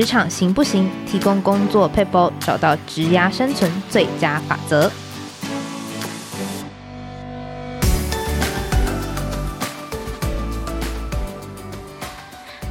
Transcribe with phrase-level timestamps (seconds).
[0.00, 0.90] 职场行不行？
[1.04, 4.90] 提供工作 p a p e，找到职涯生存最佳法则。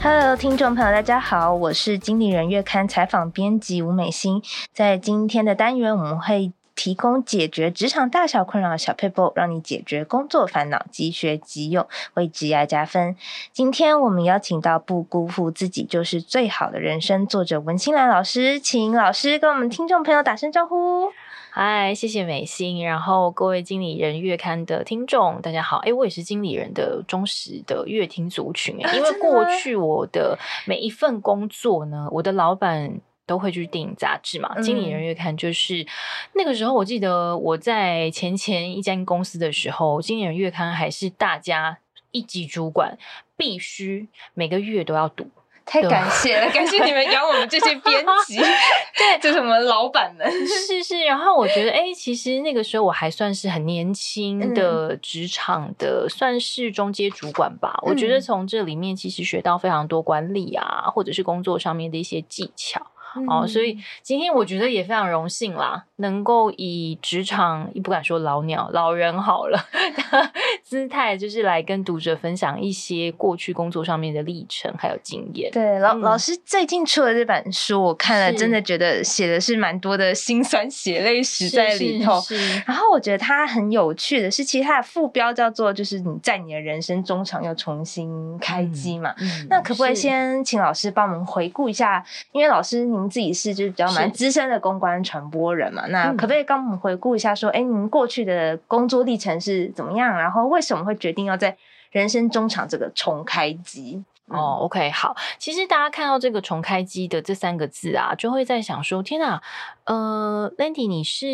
[0.02, 4.42] Hello，听众朋友，大家好，我是经理人月刊采访编辑吴美欣。
[4.74, 13.18] 在今天的单元，我们会提供解决职场大小困扰的小 paper，，让你解决工作烦恼，即学即用，为职业加分。
[13.52, 21.12] 今天我们邀请到《不辜负自己就是最好的人生》作者文心兰老师，请老师跟我们听众朋友打声招呼。
[21.52, 25.80] 嗨，谢谢美心，然后各位经理人月刊的听众，大家好。
[25.80, 33.02] 诶，我也是经理人的忠实的乐听族群，诶，因为过去我的每一份工作呢，我的老板。
[33.30, 34.60] 都会去电影杂志嘛？
[34.60, 35.88] 经理人月刊就是、嗯、
[36.34, 41.78] 那个时候，我记得我在前前一间公司的时候，经理人月刊还是大家
[42.10, 42.98] 一级主管
[43.38, 45.30] 必须每个月都要读。
[45.72, 48.38] 太感谢了，感谢你们养我们这些编辑，
[48.98, 50.28] 对，就是我们老板们。
[50.48, 57.80] 是是，然后我觉得，哎、欸，其实那个时候我还算是很年轻的职场的，嗯、算是中阶主管吧。
[57.84, 62.88] 我觉得从这里面其实学到非常多管理啊，或者是工作上面的一些技巧。
[63.28, 70.32] 哦，所以今天我觉得也非常荣幸啦，能够以职场，不敢说老鸟、老人好了的
[70.70, 75.50] 姿态，就是来跟读者分享一些过去工作上面的历程还有经验。
[75.52, 82.20] 对，老、嗯、老师最近出了这本书，我看了，真的觉得写的是蛮多的辛酸血泪史在里头。
[82.22, 89.14] 是是是，然后我觉得它很有趣的是，其实它的副标叫做“就是你在你的人生中场要重新开机”嘛。
[89.18, 92.04] 嗯嗯、那可不可以先请老师帮我们回顾一下？
[92.32, 92.90] 因为老师。
[92.90, 100.18] 您自己是就是比较蛮资深的公关传播人嘛，那可不可以帮我们回顾一下，说，哎、嗯，您过去的工作历程是怎么样？
[100.18, 101.58] 然后为为什么会决定要在
[101.90, 104.04] 人生中场这个重开机？
[104.30, 105.16] 哦，OK，好。
[105.38, 109.42] 其实大家看到这个重开机的这三个字啊，就会在想说，天哪！
[109.86, 111.26] 呃，Landy，你是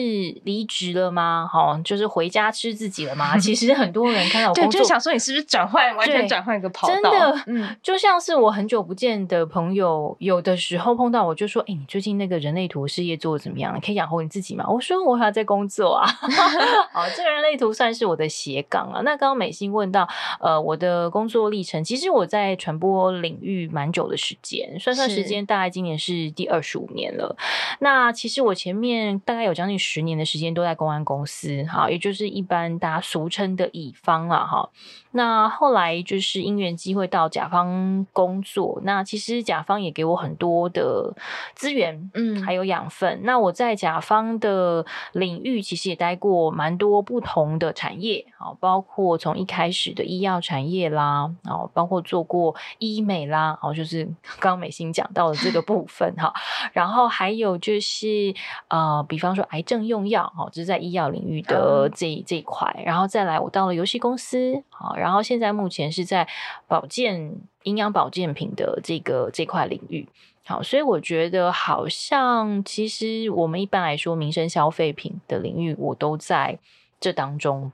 [0.45, 1.49] 离职了吗？
[1.51, 3.37] 好，就是回家吃自己了吗？
[3.37, 6.93] 其实很多人看到我 工作，对，就想说你是不是转换，完全转换一个跑道？
[6.93, 13.75] 真的，嗯，就像是我很久不见的朋友，有的时候碰到我就说：“哎、欸，你最近那个人类图事业做的怎么样？
[13.75, 16.07] 你可以养活你自己吗？”我说：“我还在工作啊。
[16.95, 19.01] ”哦，这个人类图算是我的斜杠啊。
[19.03, 20.07] 那刚刚美心问到，
[20.39, 27.35] 呃，我的工作历程，其实我在传播领域蛮久的时间，算算时间，大概今年是第二十五年了。
[27.79, 28.45] 那其实。
[28.45, 34.69] 我前面大概有将近十年的时间都在公安公司，哈，也就是一般大家俗称的乙方了，哈。
[35.17, 41.13] 那后来就是因缘机会到甲方工作，那其实甲方也给我很多的
[41.53, 43.21] 资源，嗯，还有养分。
[43.23, 54.03] 那我在甲方的领域其实也待过蛮多不同的产业，啊，包括从一开始的医药产业啦，哦，包括做过医美啦，哦，就是
[54.41, 56.33] 刚刚美心讲到的这个部 分，哈，
[56.73, 58.35] 然后还有就是
[58.67, 64.93] 呃，比方说癌症用药，哈，就是在医药领域的这这一块，然后再来我到了游戏公司，好。
[65.05, 66.27] 然后现在目前是在
[66.67, 70.09] 保健、营养保健品的这个这块领域，
[70.43, 76.57] 好，所以我觉得好像其实我们一般来说民生消费品的领域，我都在
[76.99, 77.71] 这当中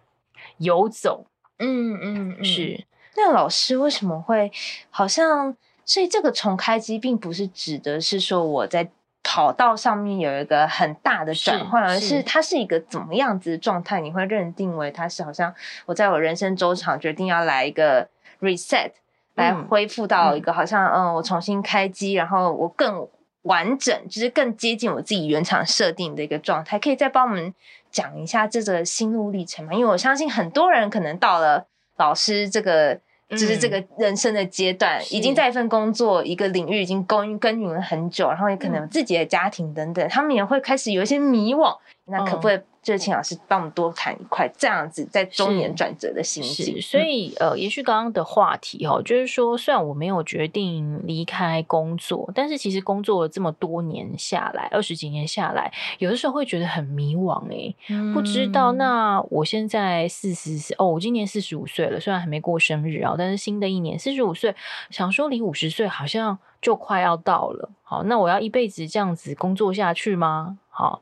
[0.58, 1.26] 游走。
[1.60, 2.84] 嗯嗯，嗯，是。
[3.16, 4.52] 那老师为什么会
[4.90, 5.56] 好像？
[5.86, 8.92] 所以这个重开机并不是指的是说我在。
[9.24, 14.00] 跑道上面有一个很大的转换，而是它是一个怎么样子的状态？
[14.00, 15.54] 你会认定为它是好像
[15.86, 18.08] 我在我人生周场决定要来一个
[18.42, 18.92] reset，
[19.36, 23.08] 来恢复到一个好像嗯，嗯，我重新开机，然后我更
[23.44, 26.80] 完整，就是更接近我自己原厂设定的一个状态。
[26.80, 27.54] 可以再帮我们
[27.92, 29.74] 讲一下这个心路历程吗？
[29.74, 31.68] 因为我相信很多人可能到了
[31.98, 33.00] 老师这个。
[33.32, 41.76] 就是这个人生的阶段，嗯、已经在一份工作一个领域已经耕耕耘了很久，然后也可能有自己的家庭等等，他们也会开始有一些迷惘。
[42.06, 42.60] 那可不可以？
[42.82, 46.82] 就是请老师帮我们多谈一块这样子在中年转折的心境。
[46.82, 57.76] 所以呃，也许刚刚的话题哈，就是说，虽然我没有决定离开工作，但是其实工作了这么多年下来，二十几年下来，有的时候会觉得很迷惘哎、
[58.14, 58.72] 不知道。
[58.74, 64.56] 那我现在四十哦，我今年四十五岁了，虽然还没过生日啊，但是新的一年四十五岁，
[64.90, 67.70] 想说离五十岁好像就快要到了。
[67.84, 70.58] 好，那我要一辈子这样子工作下去吗？
[70.70, 71.02] 好。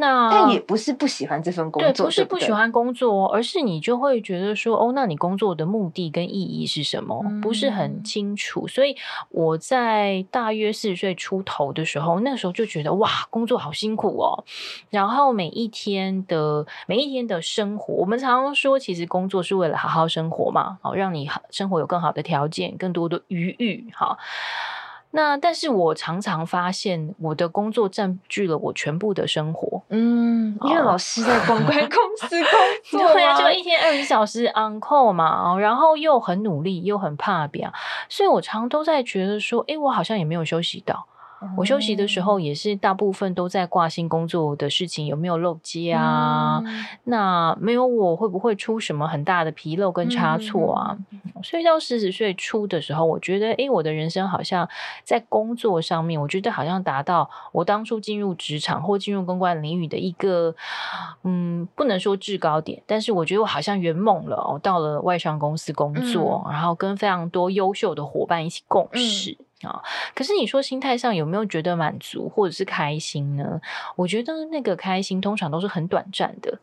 [0.00, 7.22] 那但也不是不喜欢这份工作，对，不是不喜欢工作，而是你就会觉得说，哦，那你工作的目的跟意义是什么？
[7.26, 8.66] 嗯、不是很清楚。
[8.66, 8.96] 所以
[9.28, 14.42] 我在大约四十岁出头的时候，那时候就觉得哇，工作好辛苦哦。
[14.88, 24.18] 然后每一天的每一天的生活，我们常常说，其实工作是为了好好生活嘛，好让你生活有更好的条件，更多的余裕，好。
[25.12, 29.82] 那但是我常常发现，我的工作占据了我全部的生活。
[29.88, 32.50] 嗯，因为老师在公关公司工
[33.00, 37.72] 作，对啊，就一天二十小时 on call 嘛，然后又很努力，又很怕表，
[38.08, 41.06] 所以我常都在觉得说，哎，我好像也没有休息到。
[41.56, 46.62] 我休息的时候也是大部分都在挂心工作的事情有没有漏接啊？
[46.64, 50.98] 嗯、那没有我会不会出什么很大的纰漏跟差错啊？
[51.42, 54.68] 所以到四十岁初的时候，我觉得诶，我的人生好像
[55.02, 60.54] 在工作上面，我觉得好像达到我当初进入职场或进入公关领域的一个
[61.24, 64.46] 嗯，不能说制高点，但是我觉得我好像圆梦了。
[64.52, 69.38] 我到了外商公司工作，嗯、然后跟非常多优秀的伙伴一起共事。
[69.62, 69.82] 嗯啊，
[70.14, 73.60] 可是你说心态上有没有觉得满足或者是开心呢？
[73.96, 76.58] 我觉得那个开心通常都是很短暂的，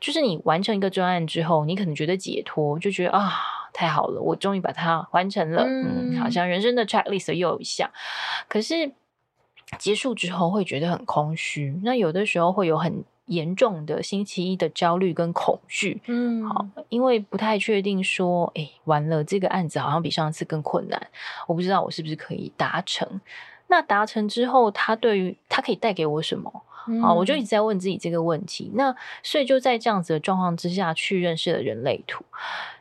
[0.00, 3.32] 就是你完成一个专案之后，你可能觉得解脱，就觉得啊，
[3.72, 7.90] 太好了，我终于把它完成了，嗯，嗯，好像人生的 checklist 又有一项。
[8.48, 8.92] 可是
[9.78, 13.04] 结束之后会觉得很空虚，那有的时候会有很。
[13.26, 21.00] 严重的星期一的焦虑跟恐惧，嗯，好，因为不太确定说，哎，完了，这个案子好像比上次更困难，
[21.46, 23.20] 我不知道我是不是可以达成。
[23.68, 26.62] 那达成之后，他对于他可以带给我什么？
[26.88, 28.70] 嗯，好，我就一直在问自己这个问题。
[28.74, 32.24] 那所以就在这样子的状况之下去认识了人类图。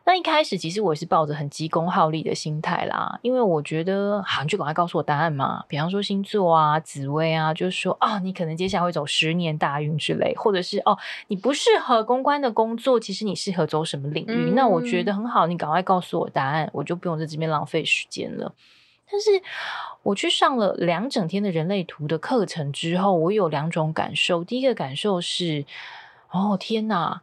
[0.03, 5.63] 那一开始其实我也是抱着很急功好利的心态啦，因为我觉得好，你就赶快告诉我答案嘛。
[5.67, 14.49] 比方说星座啊、紫薇啊，就是说啊，你可能接下来会走十年大运之类，或者是哦，你不适合公关的工作，其实你适合走什么领域？
[14.49, 18.51] 嗯、那我觉得很好，你赶快告诉我答案，我就不用在这边浪费时间了。
[19.09, 19.29] 但是
[20.01, 24.43] 我去上了两整天的人类图的课程之后，我有两种感受。
[24.43, 25.63] 第一个感受是，
[26.31, 27.21] 哦天哪，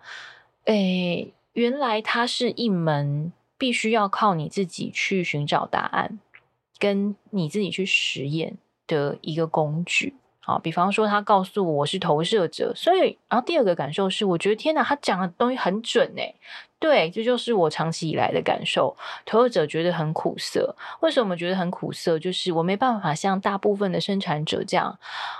[0.67, 1.35] 诶。
[1.59, 6.21] 原来它是一门必须要靠你自己去寻找答案，
[6.79, 8.57] 跟你自己去实验
[8.87, 10.15] 的一个工具。
[10.39, 16.37] 好，比方说他告诉我我是投射者，所以，然后第二个感受是，我觉得天哪，他讲的东西很准诶。
[16.79, 18.97] 对，这就是我长期以来的感受。
[19.27, 22.17] 投射者觉得很苦涩，为什么觉得很苦涩？
[22.21, 24.97] 就是我没办法像大部分的生产者这样，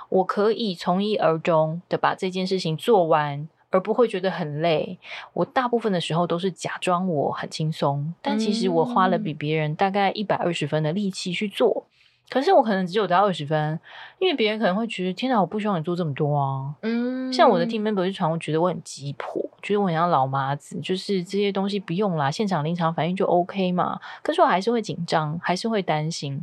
[0.09, 3.49] 我可以从一而终的把这件事情做完。
[3.71, 4.99] 而不会觉得很累。
[5.33, 11.87] 我大部分的时候都是假装我很轻松，但其实我花了比别人大概一百二十分的力气去做。
[12.31, 13.81] 可是我可能只有得到二十分，
[14.19, 16.75] 因为别人可能会觉得天哪，我不希望你做这么多啊。
[16.83, 23.99] 嗯，像我的 team member 就常会觉得我很急迫，觉得我很像老妈子，就是这些东西不用啦，现场临场反应就 OK 嘛。
[24.23, 26.39] 可是我还是会紧张，还是会担心，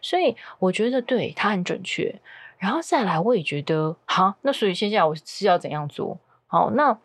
[0.00, 2.14] 所以我觉得对他很准确。
[2.58, 6.16] 然后再来，我也觉得好，那所以现在我是要怎样做？
[6.54, 6.96] 好，那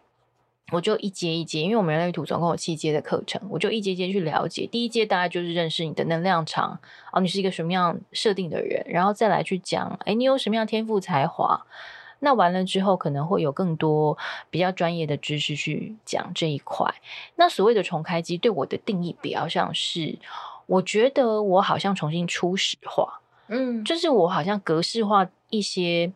[0.71, 4.67] 我就一阶一阶，因为我们人类图总共有七阶的课程，我就一阶阶去了解。
[4.67, 6.79] 第一阶大概就是认识你的能量场，
[7.11, 11.65] 哦，你是一个什么样设定的人，然后再来去讲，哎，你有什么样天赋才华。
[12.19, 14.15] 那完了之后，可能会有更多
[14.51, 16.93] 比较专业的知识去讲这一块。
[17.37, 20.19] 那所谓的重开机，对我的定义比较像是，
[20.67, 26.13] 我觉得我好像重新初始化，嗯，就是我好像格式化一些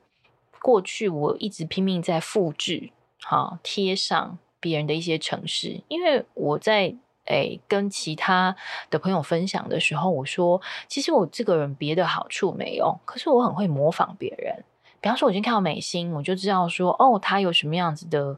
[0.61, 2.91] 过去我一直拼命在复制。
[3.23, 8.53] 好，贴上别人的一些程式，因为我在诶、跟其他
[8.89, 14.63] 的朋友分享的时候，我说，其实我这个人别的好处没有，可是我很会模仿别人。
[14.99, 18.37] 比方说，我已经看到美心，我就知道说，哦，他有什么样子的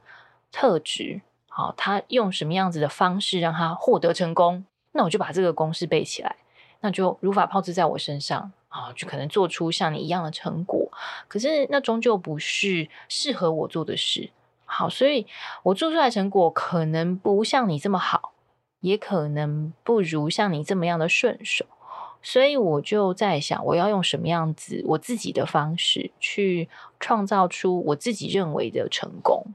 [0.51, 6.35] 特质，好，他用什么样子的方式让他获得成功，那我就把这个公式背起来，
[6.81, 10.91] 那就如法炮制在我身上啊，就可能做出像你一样的成果。
[11.27, 14.29] 可是那终究不是适合我做的事。
[14.65, 15.25] 好，所以
[15.63, 18.33] 我做出来成果可能不像你这么好，
[18.81, 21.65] 也可能不如像你这么样的顺手，
[22.21, 26.67] 所以我就在想，我要用什么样子我自己的方式去
[26.99, 29.45] 创造出我自己认为的成功。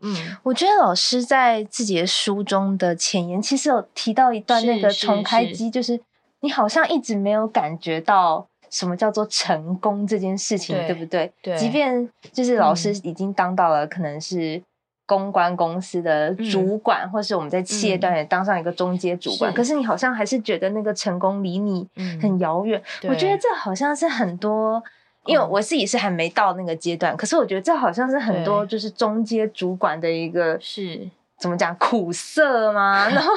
[0.00, 6.00] 嗯，我觉得老师在自己的书中的前言，其实有提到一段那个重开机，就是
[6.40, 8.48] 你好像一直没有感觉到。
[8.70, 11.32] 什么叫做成功这件事情，对，对不对？
[11.42, 14.62] 对，即便就是老师已经当到了可能是
[15.06, 21.86] 公关公司的主管，嗯、或是我们在企业端也当上一个中阶主管，嗯、可是你好像还是觉得那个成功离你
[22.20, 22.82] 很遥远。
[23.02, 24.82] 嗯、我觉得这好像是很多，
[25.24, 31.08] 因为我自己是还没到那个阶段，嗯、可是我觉得这好像是很多就是中阶主管的一个是。
[31.38, 33.06] 怎么讲苦涩吗？
[33.12, 33.30] 然后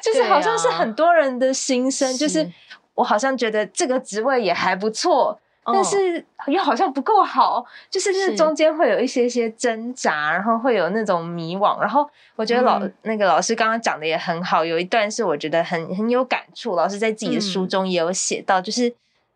[0.00, 2.48] 就是好像是很多人的心声，就是。
[3.00, 11.80] 我好像觉得这个职位也还不错，但是又好像不够好，就是那中间会有一些些挣扎，然后会有那种迷惘。
[11.80, 16.76] 然后我觉得老、嗯、那个老师刚刚讲的也很好，有一段是我觉得很很有感触。
[16.76, 18.92] 老师在自己的书中也有写到，就是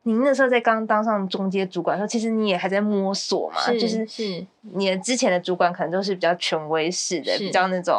[0.07, 7.99] 您那时候在刚当上中阶主管的时候，其实你也还在摸索嘛，是就是是你的之前的主管可能都是比较权威式的，比较那种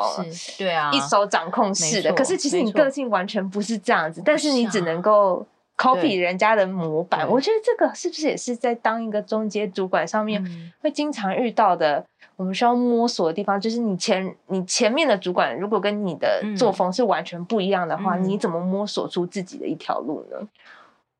[0.57, 2.13] 对啊一手掌控式的。
[2.13, 5.45] 可是其实你个性完全不是这样子，但是你只能够
[5.77, 7.29] copy 人家的模板。
[7.29, 10.43] 我觉得这个是不是也是在当一个中间主管上面
[10.81, 12.05] 会经常遇到的？
[12.37, 20.45] 我们需要摸索的地方，就是你前你前面的主管如果跟你的作风是完全不一样的话，你怎么摸索出自己的一条路呢？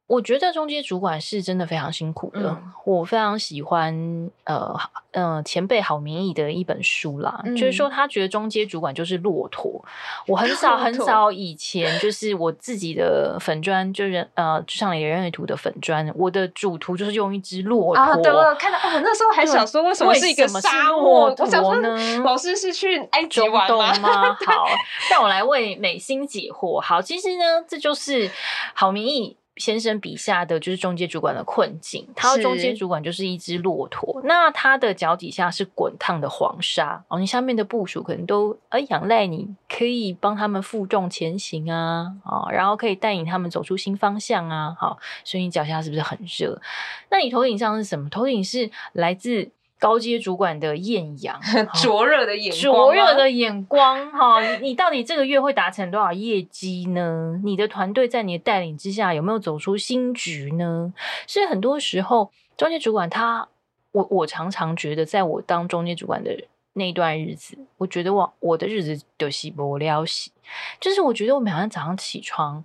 [0.08, 2.50] 我觉得中间主管是真的非常辛苦的。
[2.50, 4.76] 嗯、我非常喜欢呃
[5.14, 9.84] 呃前辈郝明义的一本书啦，嗯、就是说他觉得中间主管就是骆驼。
[10.28, 18.00] 我很少很少以前就是我自己的粉砖，就是呃职场里的人类图的粉砖，我的主图就是用一只骆驼。
[18.00, 22.20] 啊，对，我看到，我、哦、那时候还想说为什么是一个沙漠骆驼呢？
[22.24, 23.98] 老师是去埃及玩吗？
[23.98, 24.68] 吗 好，
[25.10, 26.80] 让我来为美心解惑。
[26.80, 28.30] 好，其实呢，这就是
[28.76, 29.36] 郝明义。
[29.58, 46.62] 先生笔下的就是中介主管的困境，他的中介主管就是一只骆驼，那他的脚底下是滚烫的黄沙哦，你下面的部署可能都呃仰赖你，可以帮他们负重前行啊，啊、哦，然后可以带领他们走出新方向啊，好，所以你脚下是不是很热？
[47.10, 48.10] 那你头顶上是什么？
[48.10, 49.52] 头顶是来自。
[49.78, 51.40] 高阶主管的艳阳，
[51.84, 54.42] 灼热的眼光，灼热的眼光哈！
[54.62, 57.40] 你到底这个月会达成多少业绩呢？
[57.44, 60.94] 你的团队在你的带领之下有没有走出新局呢？
[61.28, 63.48] 所以很多时候，中介主管他，
[63.92, 66.32] 我我常常觉得，在我当中介主管的
[66.74, 70.32] 那段日子，我觉得我我的日子都是无聊死，
[70.80, 72.64] 就是我觉得我每天早上起床，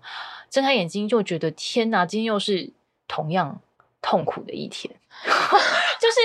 [0.49, 2.71] 睁开眼睛就觉得天哪，今天又是
[3.09, 3.61] 同样
[4.01, 4.95] 痛苦的一天，
[6.01, 6.17] 就是。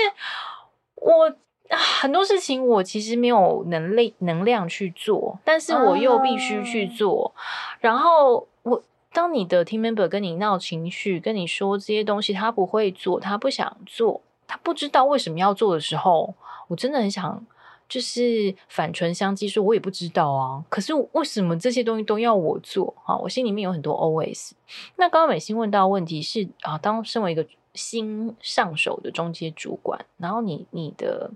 [1.06, 1.32] 我
[1.70, 7.32] 很多事情我其实没有能力能量去做，但是我又必须去做。
[7.34, 8.82] Uh、然后我
[9.12, 16.34] 当你的 team member 跟你闹情绪，跟你说这些东西他不会做，他不想做，他不知道为什么要做的时候，
[16.68, 17.46] 我真的很想
[17.88, 20.64] 就是反唇相讥说，我也不知道啊。
[20.68, 23.16] 可是为什么这些东西都要我做啊？
[23.16, 24.52] 我心里面有很多 OS。
[24.96, 27.46] 那刚刚美心问到的问题是啊，当身为一个。
[27.76, 31.30] 新上手的中阶主管，然后你你的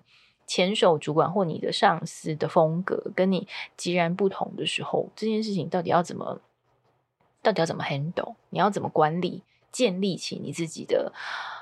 [0.47, 6.41] 前手主管或你的上司的风格跟你截然不同的时候，这件事情到底要怎么，
[7.43, 8.35] 到底要怎么 handle？
[8.49, 11.13] 你要怎么管理，建立起你自己的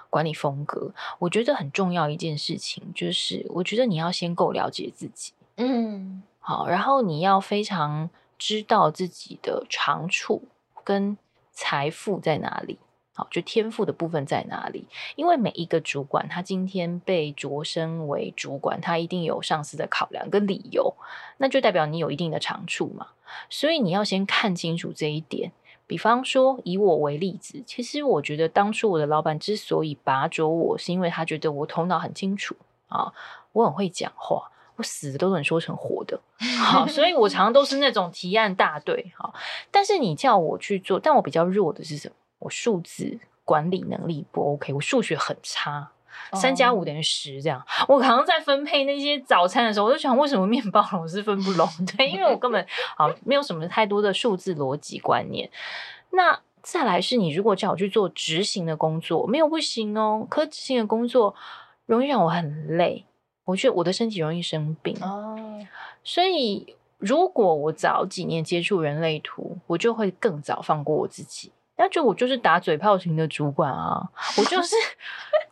[0.09, 0.95] 管理风格？
[1.19, 8.09] 我觉得很重要一件事情就是，我觉得你要先够了解自己，嗯，好，然后你要非常
[8.39, 10.45] 知道自己的长处
[10.83, 11.19] 跟
[11.53, 12.79] 财富在哪里。
[13.19, 14.87] 好，就天赋的部分在哪里？
[15.17, 20.95] 因为每一个主管，他今天被擢升为主管，他一定有上司的考量跟理由，
[21.39, 23.09] 那就代表你有一定的长处嘛。
[23.51, 25.51] 所以你要先看清楚这一点。
[25.89, 32.55] 比方说，以我为例子，其实我觉得当初我的老板之所以拔擢我，是因为他觉得我头脑很清楚
[32.87, 33.13] 啊，
[33.51, 36.21] 我很会讲话，我死的都能说成活的。
[36.57, 39.13] 好，所以我常常都是那种提案大队。
[39.17, 39.35] 好，
[39.73, 42.15] 但是你叫我去做，但我比较弱的是什么？
[42.39, 45.91] 我数字管理能力不 OK，我数学很差，
[46.35, 47.65] 三加五等于十这样。
[47.89, 51.69] 我好像在分配那些早餐的时候，我就想为什么面包老是分不拢？
[51.97, 52.65] 对，因为我根本
[52.97, 55.51] 啊没有什么太多的数字逻辑观念。
[56.11, 60.27] 那再来是你如果叫我去做执行的工作，没有不行哦。
[60.29, 61.35] 可执行的工作
[61.87, 63.07] 容易让我很累，
[63.45, 65.37] 我觉得我的身体容易生病哦。
[66.05, 71.53] 所以如果我早几年接触人类图，我就会更早放过我自己。
[71.79, 74.03] 那就我就是打嘴炮型的主管啊，
[74.37, 74.75] 我就是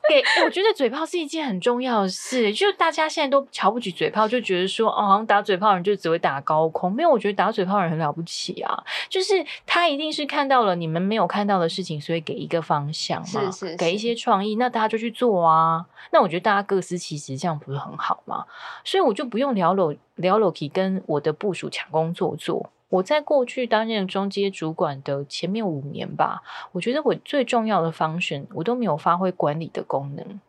[0.09, 15.87] 给我觉得嘴炮是一件很重要的事，就大家现在都瞧不起嘴炮，就觉得说哦，好像打嘴炮的人就只会打高空，没有，我觉得打嘴炮的人很了不起啊，就是他一定是看到了你们没有看到的事情，所以给一个方向嘛，是是是给一些创意，那大家就去做啊。
[16.11, 18.45] 那我觉得大家各司其职，这样不是很好吗？
[18.85, 22.71] 所以我就不用聊了聊了，可以跟我的部署抢工作做。
[22.89, 30.41] 我在过去担任中阶主管的前面五年吧，我觉得我最重要的 function 我都没有发挥管理的功能，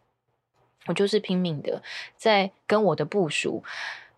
[0.85, 1.81] 我就是拼命的
[2.15, 3.63] 在跟我的部署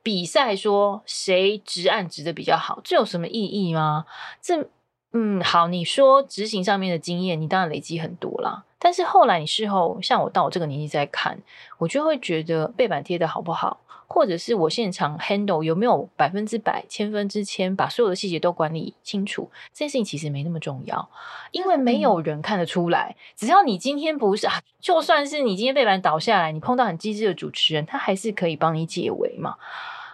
[0.03, 4.05] 比赛，说谁执案执的比较好，这有什么意义吗？
[4.41, 4.69] 这
[5.13, 8.63] 嗯，好，你说执行上面的经验，你当然累积很多啦。
[8.77, 11.39] 但是后来你事后，像我到我这个年纪再看，
[11.79, 13.81] 我就会觉得背板贴的好不好？
[14.07, 19.51] 或者是我现场 handle 有没有百分之百、千分之千把所有的细节都管理清楚？
[19.71, 21.09] 这件事情其实没那么重要，
[21.51, 23.15] 因为没有人看得出来。
[23.35, 29.55] 只要你今天不是啊， 就算是你今天背板倒下来，你碰到很机智的主持人，他还是可以帮你解围嘛。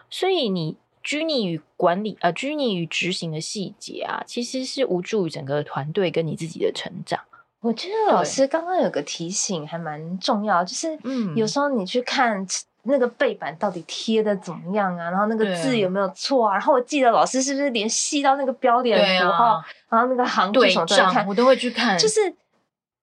[0.10, 0.76] 所以你
[1.06, 7.22] 拘泥于管理啊，呃，拘泥于执行的细节啊，其实是无助于整个团队跟你自己的成长。
[7.62, 12.46] 我觉得老师刚刚有个提醒还蛮重要，就是嗯，有时候你去看
[12.84, 22.36] 那个背板到底贴的怎么样啊，然后那个字有没有错啊，然后我记得老师是不是连细到那个标点符号，然后那个行对什么都看，我都会去看，就是。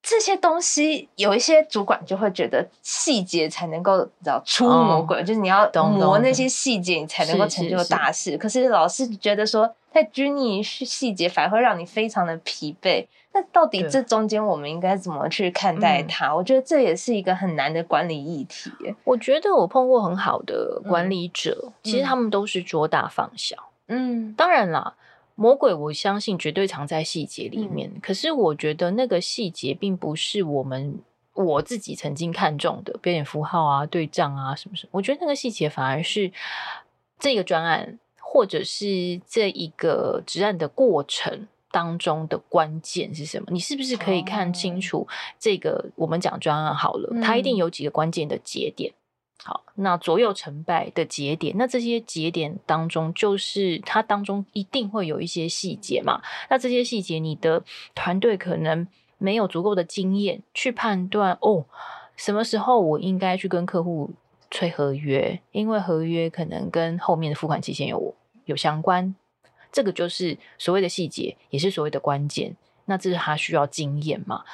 [0.02, 8.25] 这些东西有一些主管就会觉得细节才能够找出魔鬼，哦、就是你要磨那些细节，你才能够成就大事。
[8.25, 13.06] 是是是，可是老师觉得说太拘泥于细节，反而会让你非常的疲惫。
[13.32, 16.30] 那到底这中间我们应该怎么去看待它？
[16.30, 18.71] 对我觉得这也是一个很难的管理议题。
[19.04, 23.56] 我觉得我碰过很好的管理者，嗯、其实他们都是捉大放小。
[23.87, 24.94] 嗯，当然啦。
[25.35, 27.91] 魔鬼，我相信绝对藏在细节里面。
[27.95, 31.01] 嗯、可是，我觉得那个细节并不是我们
[31.35, 34.91] 我自己曾经看中的标点符号啊、对账啊什么什么。
[34.93, 36.31] 我觉得那个细节反而是
[37.19, 43.47] 这个专案或者是这一个职案的过程当中的关键是什么？
[43.51, 45.09] 你是不是可以看清楚
[45.39, 45.87] 这个？
[45.97, 48.93] 我们讲专案好了，嗯、它一定有几个关键的节点。
[49.44, 56.22] 好，那左右成败的节点，那这些节点当中，就是它当中一定会有一些细节嘛。
[56.49, 58.87] 那这些细节，你的团队可能
[59.18, 61.64] 没有足够的经验去判断哦，
[62.16, 64.11] 什么时候我应该去跟客户
[64.49, 69.14] 催合约，因为合约可能跟后面的付款期限有有相关。
[69.72, 72.54] 这个就是所谓的细节，也是所谓的关键。
[72.84, 74.44] 那这是他需要经验嘛。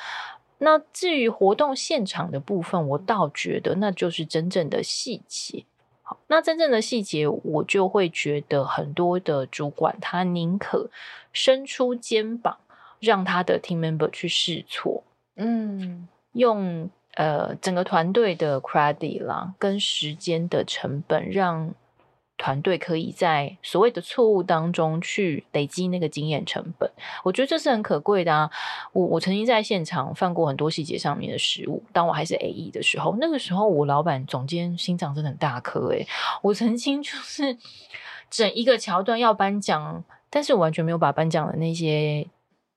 [0.58, 5.64] 那至于活动现场的部分，我倒觉得那就是真正的细节。
[6.02, 10.90] 好，那真正的细节，我就会觉得很多的主管他宁可
[11.32, 12.58] 伸出肩膀，
[13.00, 15.04] 让他的 team member 去试错，
[15.36, 21.74] 嗯，用呃整个团队的 credit 啦，跟时间的成本让。
[22.38, 26.90] 团队可以在所谓的错误当中去累积那个经验成本，
[27.24, 28.48] 我觉得这是很可贵的啊！
[28.92, 36.06] 我我曾经在现场犯过很多细节上面的失误，当我还是 AE 的时候，那个时候我老板总监心脏真的很大颗诶，
[36.42, 37.58] 我曾经就是
[38.30, 42.26] 整一个桥段要颁奖，但是我完全没有把颁奖的那些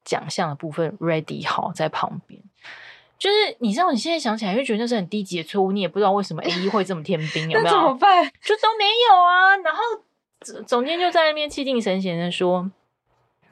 [0.03, 2.41] 奖项的部分 ready 好在旁边。
[3.21, 7.63] 就是你知道，你现在想起来会觉得那是很低级的错误，你也不知道为什么 A 一会这么天兵，有 没有？
[7.63, 8.25] 那怎么办？
[8.41, 9.55] 就都没有啊。
[9.57, 9.79] 然后
[10.39, 12.71] 总总监就在那边气定神闲的说。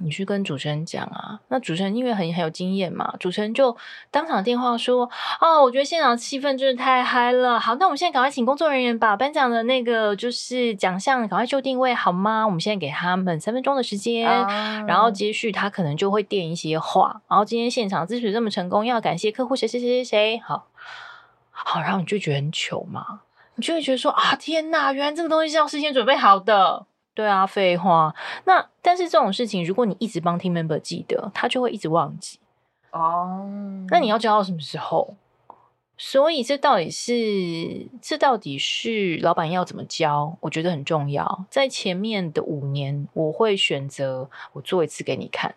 [0.02, 3.76] 你去跟主持人讲啊，那主持人因为很很有经验嘛，主持人就
[4.10, 5.10] 当场电话说
[5.42, 7.60] ：“哦，我觉得现场气氛真的太嗨了。
[7.60, 12.46] 好，那我们现在赶快请工作人员把颁奖的那个就是奖项赶快就定位好吗？
[12.46, 17.22] 我们现在给他们三分钟的时间，嗯、然后接续他可能就会垫一些话。
[17.28, 20.42] 然后今天现场之所以这么成功，要感谢客户谁谁谁谁谁。
[20.46, 20.68] 好，
[21.52, 23.22] 好，然后你就觉得很糗嘛，
[23.56, 26.86] 你就会觉得说啊，天哪，原来这个东西是要事先准备好的。”
[27.20, 28.16] 对啊，废话。
[28.46, 32.40] 那但是这种事情，如果你一直帮 team member 记得，他就会一直忘记。
[32.92, 33.90] 哦，oh.
[33.90, 35.16] 那你要教到什么时候？
[35.98, 40.38] 所以这到底是这到底是老板要怎么教？
[40.40, 41.44] 我觉得很重要。
[41.50, 45.56] 在前面的五年，我会选择我做一次给你看，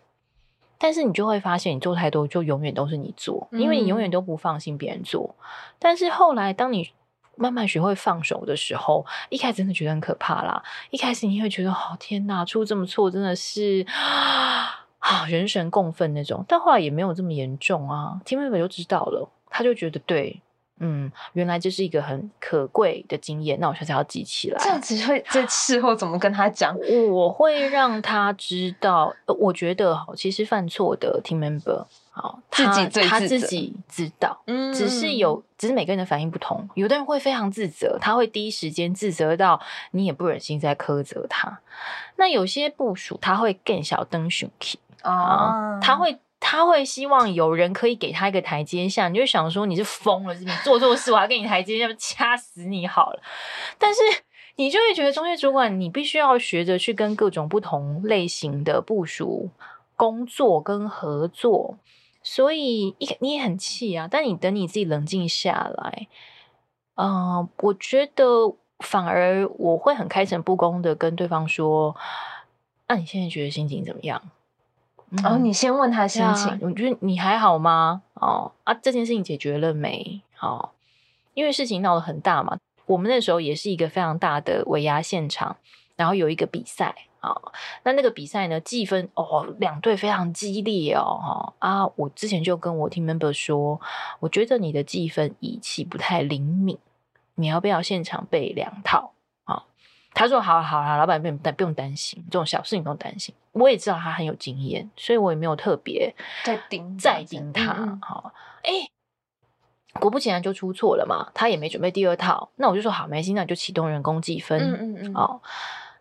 [0.77, 5.33] 但是你就会发现，你做太多，就永远都是你做，因为你永远都不放心别人做。
[5.39, 5.45] 嗯、
[5.79, 6.91] 但是后来，当你
[7.35, 10.61] 慢慢学会放手的时候，一开始真的觉得很可怕啦。
[10.89, 13.85] 一开始你会觉得，哦天哪，出这么错真的是
[14.99, 16.45] 啊，人神共愤那种。
[16.47, 18.19] 但后来也没有这么严重啊。
[18.25, 20.41] team member 就知道了，他就觉得对，
[20.79, 23.59] 嗯，原来这是一个很可贵的经验。
[23.59, 24.57] 那我下次要记起来。
[24.61, 26.77] 这样子会在事后怎么跟他讲？
[27.11, 31.85] 我会让他知道，我觉得其实犯错的 team member。
[32.15, 36.69] 好，他自己他自己知道，嗯，只是有，只是每个人的反应不同。
[36.75, 39.59] 有的人会非常自责，他会第一时间自责到
[39.91, 41.59] 你也不忍心再苛责他。
[42.17, 49.09] 那有些部署他会更小灯熊气啊，他会他会希望有人可以给他一个台阶下。
[49.09, 50.43] 你就想说你是疯了，是？
[50.45, 53.19] 你做错事我还给你台阶，下不掐死你好了。
[53.79, 54.01] 但是
[54.57, 59.49] 你就会觉得中介主管，你必须要学着去跟各种不同类型的部署
[59.95, 61.79] 工作跟合作。
[62.23, 66.07] 所以一你也很气啊，但你等你自己冷静下来，
[66.95, 71.95] 嗯、呃，我觉得反而我会很开诚布公的跟对方说，
[72.87, 74.21] 那、啊、你现在觉得心情怎么样？
[75.09, 78.01] 嗯、哦，你先问他心情，我觉得你还好吗？
[78.13, 80.21] 哦啊，这件事情解决了没？
[80.39, 80.69] 哦，
[81.33, 85.57] 因为事情闹得很大嘛，我们那时候也是一个非常大的尾牙现场，
[85.97, 87.07] 然后有一个比赛。
[87.23, 87.33] 啊，
[87.83, 93.79] 那那个比赛呢，计分哦，两队非常激烈哦，啊，我之前就跟我 team member 说，
[94.19, 96.77] 我觉得你的计分仪器不太灵敏，
[97.35, 99.13] 你要不要现场备两套？
[99.45, 99.63] 啊，
[100.13, 107.97] 他说：“好好好，老板不用担不用担心这种小事你，不用担心。”我也知道他很有经验，所以我也没有特别再盯再盯他。
[108.01, 108.33] 好，
[108.63, 108.71] 哎，
[109.99, 111.31] 果不其然就出错了嘛。
[111.33, 114.59] 他也没准备第二套，那我就说好，没关系，那你就启动人工计分。
[114.59, 115.13] 嗯嗯嗯。
[115.15, 115.39] 哦，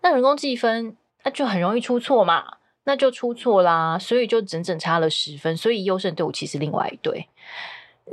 [0.00, 5.56] 那人工计分那就很容易出错嘛，那就出错啦，所以就整整差了十分。
[5.56, 7.28] 所以优胜队伍其实另外一队，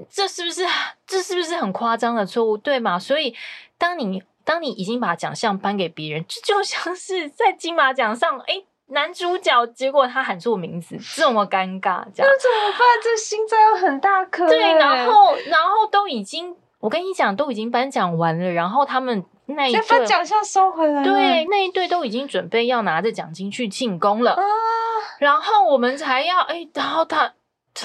[0.10, 0.64] 这是不是
[1.06, 2.58] 这是不是很夸张的错误？
[2.58, 2.98] 对吗？
[3.00, 3.36] 所以
[3.78, 4.24] 当你。
[4.46, 12.82] 当你已经把奖项颁给别人，这就像是在金马奖上，哎，男主角，结果他喊错名字，这么尴尬，这样那怎么办？
[13.04, 14.48] 这心脏有很大颗。
[14.48, 19.24] 对，然后，然后都已经，我跟你讲，都已经颁奖完了，然后他们
[19.56, 24.44] 那一队把奖项收回来，对，那一队都已经准备要拿着奖金去进攻了，啊，
[25.20, 27.34] 然后我们才要，哎，然后他。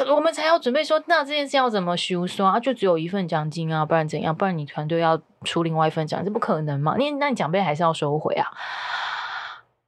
[0.08, 2.58] 我们才要准备说，那这件事要怎么修说啊？
[2.58, 4.34] 就只有一份奖金啊，不然怎样？
[4.34, 6.96] 不然你团队要出另外一份奖金，这不可能嘛？
[6.98, 8.48] 你那你奖杯还是要收回啊。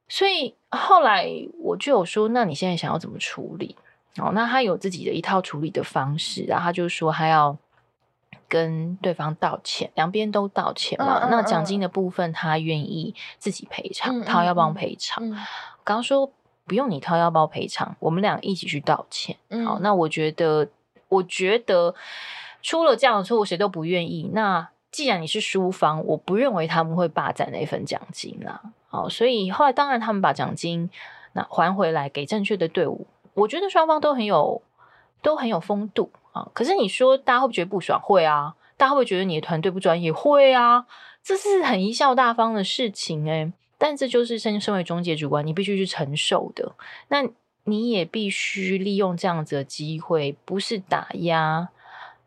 [0.07, 1.27] 所以后来
[1.61, 3.75] 我就有说，那你现在想要怎么处理？
[4.19, 7.57] 哦，那他有自己的一套处理的方式，然后他就说他要
[8.47, 11.27] 跟对方道歉，两边都道歉嘛。
[11.29, 15.29] 那奖金的部分他愿意自己赔偿，嗯嗯嗯，他要帮赔偿。
[15.83, 16.31] 刚刚说。
[16.69, 19.37] 不用你掏腰包赔偿，我们俩一起去道歉。
[19.47, 20.67] 嗯、好，那我觉得，
[21.07, 21.95] 我觉得
[22.61, 24.29] 出了这样的错误，谁都不愿意。
[24.33, 28.61] 那既然你是输方，我不认为他们会霸占那份奖金啦。
[28.89, 30.89] 好，所以后来当然他们把奖金
[31.31, 33.07] 那还回来给正确的队伍。
[33.33, 34.61] 我觉得双方都很有
[35.21, 36.11] 都很有风度
[36.53, 37.99] 可是你说大家会不会觉得不爽？
[38.01, 38.55] 会啊。
[38.77, 40.11] 大家会不会觉得你的团队不专业？
[40.11, 40.85] 会啊。
[41.23, 46.73] 这是很贻笑大方的事情诶、但这就是身身为中介主管，你必须去承受的。
[47.09, 47.27] 那
[47.65, 51.67] 你也必须利用这样子的机会，不是打压，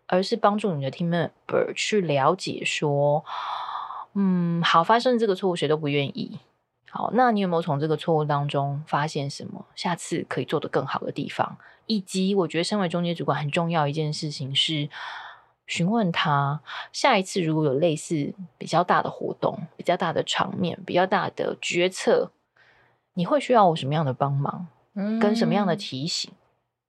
[0.07, 3.25] 而是帮助你的 team member 去了解说，
[4.15, 6.39] 嗯，好，发生这个错误谁都不愿意。
[6.91, 9.65] 好，那你有没有从这个错误当中发现什么？
[9.75, 11.57] 下次可以做得更好的地方？
[11.87, 14.89] 以及我觉得身为中介主管很重要一件事情是。
[15.67, 16.61] 询问他，
[16.93, 22.33] 下一次如果有类似比较大的活动、比较大的场面、比较大的决策，
[23.15, 24.67] 你会需要我什么样的帮忙，
[25.21, 26.33] 跟什么样的提醒？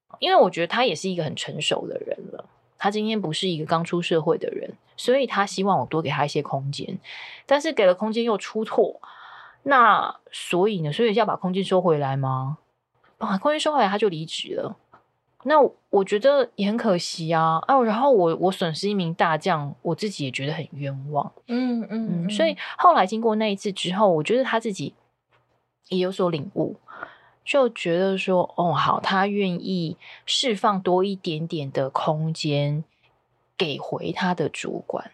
[0.10, 0.18] 嗯。
[0.18, 2.46] 因为我觉得他也是一个很成熟的人了，
[2.80, 6.98] 他今天不是一个刚出社会的人，所以他希望我多给他一些空间，
[7.46, 9.00] 但是给了空间又出错，
[9.64, 10.92] 那所以呢？
[10.92, 12.58] 所以要把空间收回来吗？
[13.18, 14.76] 把空间收回来，他就离职了。
[15.44, 15.56] 那
[15.90, 24.94] 我觉得也很可惜啊，啊，然后我我损失一名大将，我自己也觉得很冤枉，嗯嗯，嗯，所以后来经过那一次之后，我觉得他自己
[25.90, 26.76] 也有所领悟，
[27.44, 29.98] 就觉得说，哦，好，他愿意
[30.28, 32.84] 释放多一点点的空间
[33.58, 35.10] 给回他的主管，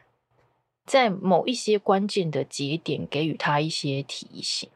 [0.88, 4.67] 在某一些关键的节点给予他一些提醒，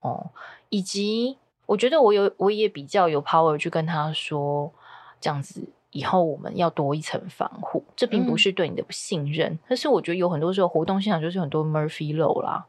[0.00, 0.30] 哦，
[0.70, 1.36] 以及。
[1.68, 4.72] 我觉得我有，我也比较有 power 去跟他说，
[5.20, 7.84] 这样子以后我们要多一层防护。
[7.94, 12.64] 这并不是对你的不信任，嗯、但是我觉得有很多时候活动现场就是很多 Murphy Law 啦，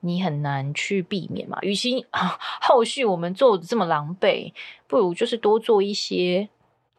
[0.00, 1.56] 你很难去避免嘛。
[1.62, 2.04] 与其
[2.60, 4.52] 后续我们做的这么狼狈，
[4.88, 6.48] 不如就是多做一些。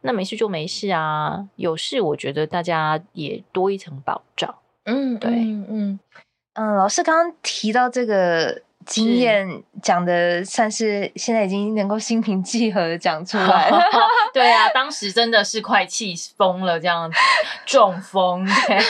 [0.00, 4.54] 那没事就没事啊，有事我觉得大家也多一层保障。
[4.86, 6.00] 嗯，对，嗯嗯，
[6.54, 8.62] 嗯，老师刚刚提到这个。
[8.86, 13.82] 经验讲的算是现在已经能够心平气和的讲出来了，
[14.32, 17.18] 对啊，当时真的是快气疯了，这样子
[17.66, 18.46] 中风。
[18.46, 18.76] 对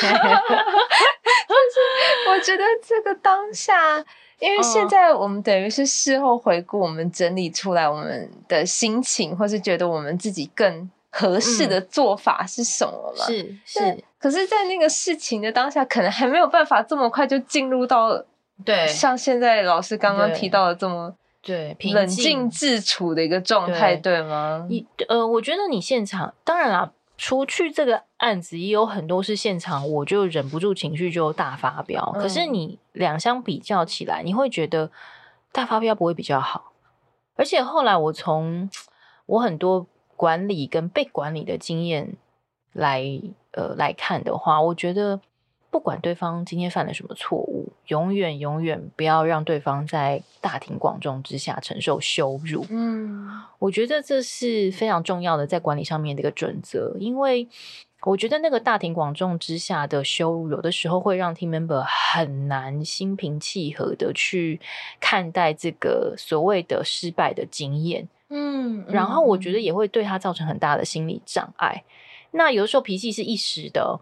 [2.28, 3.96] 我觉得这个当下，
[4.38, 13.24] 因为现在我们等于是事后回顾，我们整理出来我们的心情，或是觉得我们自己更合适的做法是什么嘛？
[13.24, 18.24] 是、嗯、是，是可是，在那个事情的当下，可能还没有办法这么快就进入到。
[18.64, 24.66] 对，像现在老师刚刚提到的这么对冷静自处的一个状态，对吗？
[24.68, 32.10] 你呃，我觉得你现场当然啦，除去这个案子，也有很多是现场，我就忍不住情绪就大发飙。
[32.14, 32.22] 嗯。
[32.22, 34.90] 可是你两相比较起来，你会觉得
[35.52, 36.72] 大发飙不会比较好。
[37.34, 38.70] 而且后来我从
[39.26, 42.14] 我很多管理跟被管理的经验
[42.72, 43.04] 来
[43.52, 45.20] 呃来看的话，我觉得。
[45.68, 52.64] 不管对方今天犯了什么错误，永远永远不要让对方在大庭广众之下承受羞辱。
[52.70, 56.96] 嗯，我觉得这是非常重要的，在管理上面的一个准则。
[56.98, 57.46] 因为
[58.04, 64.58] 我觉得那个大庭广众之下的羞辱，有的时候会让 team member 很难心平气和的去
[64.98, 68.08] 看待这个所谓的失败的经验。
[68.28, 71.84] 嗯，然后我觉得也会对他造成很大的心理障碍。
[72.32, 73.98] 那有的时候脾气是一时的，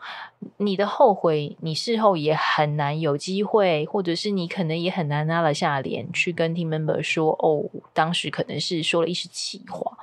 [0.57, 9.99] 你的后悔，你事后也很难有机会，或者是你可能也很难拉得下脸去跟 team member 说，哦，当时可能是说了一时气话。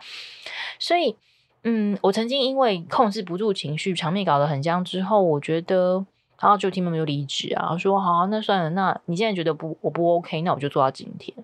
[0.80, 1.18] 所以，
[1.64, 6.06] 嗯，我曾经因为控制不住情绪，场面搞得很僵之后，我觉得，
[6.40, 11.36] 然后就 team member 就离职啊，说好啊，那算了，那你现在觉得不，我不 OK，那我就做到今天。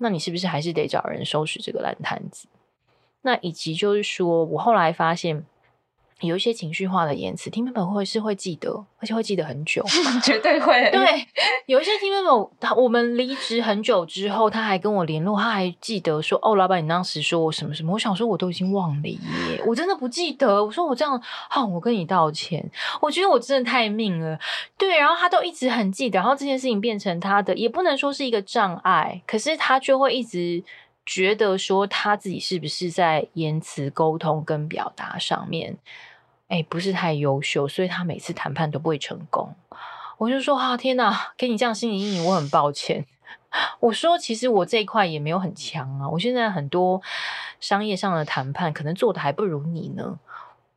[0.00, 2.48] 那你是不是还是得找人收拾这个烂摊子？
[3.22, 5.44] 那以及就是说，我后来发现。
[6.20, 9.84] 有一些情绪化的言辞，team member 会是会记得，而且会记得很久，
[10.22, 10.90] 绝对会。
[10.90, 11.26] 对，
[11.66, 19.18] 有一些 team member，他我们离职很久之后，他还跟我联络，他还记得说：“哦，老板，你当时说我什么什么？”我想说，我都已经忘了耶，
[19.66, 20.64] 我真的不记得。
[20.64, 22.64] 我说我这样，好，我跟你道歉。
[23.00, 24.38] 我觉得我真的太命了。
[24.76, 30.62] 对，然后他都一直很记得，然后这件事情变成他的，也不能说是一个障碍，可是他就会一直
[31.06, 35.76] 觉得说他自己是不是在言辞沟通跟表达上面。
[36.50, 39.54] 哎、欸，不是太优秀，所以他每次谈判都不会成功。
[40.18, 43.06] 我就说啊，天哪，给你这样心理阴影，我很抱歉。
[43.78, 46.08] 我说，其实我这一块也没有很强啊。
[46.08, 47.00] 我现在很多
[47.60, 50.18] 商业上的谈判，可能做的还不如你呢。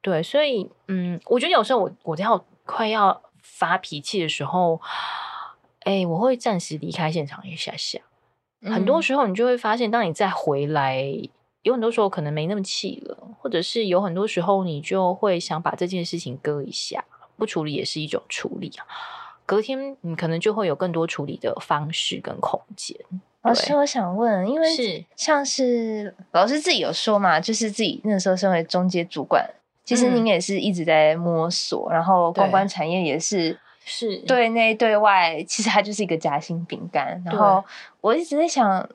[0.01, 4.79] 对，所以嗯，我觉得有时候我我要快要发脾气的时候，
[5.79, 7.99] 哎、欸，我会暂时离开现场一下下。
[8.61, 11.03] 很多时候，你就会发现，当你再回来。
[11.63, 17.03] 有很多时候可能没那么气了，或者是有很多时候你就会想把这件事情搁一下，
[17.37, 18.85] 不处理也是一种处理啊。
[19.45, 22.97] 隔天你可能就会有更多处理的方式跟空间。
[23.43, 29.49] 老师，我想问，因为是像是老师自己有说嘛，就是自己那时候身为中介主管，
[29.85, 37.21] 其实您也是一直在摸索，嗯、然后公关产业也是是对内对外，其实它就是一个夹心饼干。
[37.25, 37.63] 然后
[38.01, 38.89] 我一直在想。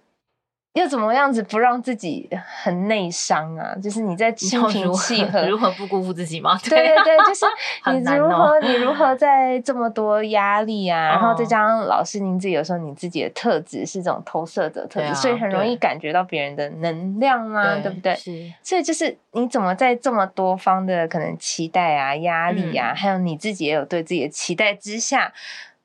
[0.79, 2.29] 要怎么样子不让自己
[2.62, 3.75] 很内伤啊？
[3.83, 6.59] 就是你在心平气和，如何不辜负自己吗？
[6.64, 7.47] 对对对，就是
[7.93, 18.14] 你如何、喔、你如何在这么多压力啊，然后再加上老师您自己有时候你自己的特质是这种投射者特质，啊、所以很容易感觉到别人的能量啊，对，对不对？
[18.14, 25.33] 是，所以就是你怎么在这么多方的可能期待啊、压力啊，嗯、还有你自己也有对自己的期待之下，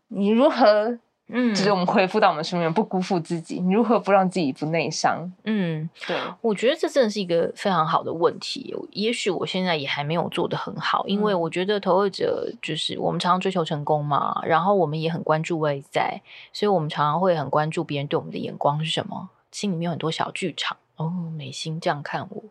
[0.10, 0.98] 你如何？
[1.36, 5.30] 嗯，就是我们回复到我们身边，不辜负自己，你如何不让自己不内伤？
[5.46, 8.74] 嗯，对，我觉得这真的是一个非常好的问题。
[8.91, 16.22] 也许我现在也还没有做得很好，因为我觉得投射者就是我们常常追求成功嘛，然后我们也很关注外在，
[16.54, 20.78] 所以我们常常会很关注别人对我们的眼光是什么，心里面有很多小剧场。
[20.98, 22.43] 哦，美心这样看我。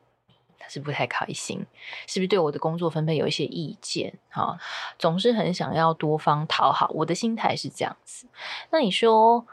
[0.63, 1.67] 他是不太开心，
[2.07, 4.17] 是不是对我的工作分配有一些意见？
[4.31, 4.57] 哈，
[4.97, 8.29] 总是很想要多方讨好，我的心态是这样子。
[8.71, 9.45] 那你说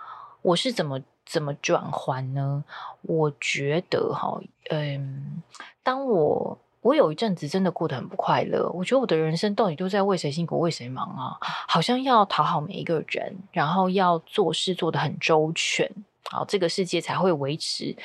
[0.43, 2.63] 我是怎么怎么转换呢？
[3.01, 5.41] 我觉得哈，嗯，
[5.81, 11.37] 当我我有一阵子真的过得很不快乐，我觉得我的人生到底都在为谁辛苦为谁忙啊？
[11.67, 15.91] 好像要讨好每一个人，然后要做事做得很周全，
[16.29, 17.95] 好，这个世界才会维持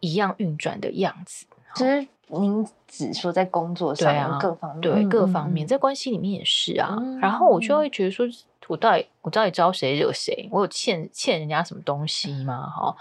[0.00, 1.46] 一样运转的样子。
[1.76, 2.08] 其实。
[2.32, 6.96] 您只说在工作上，啊、各方面，对各方面，在关系里面也是啊。
[6.98, 8.26] 嗯、然后我就会觉得说，
[8.68, 10.48] 我到底我到底招谁惹谁？
[10.52, 12.68] 我有欠欠人家什么东西吗？
[12.68, 12.96] 哈。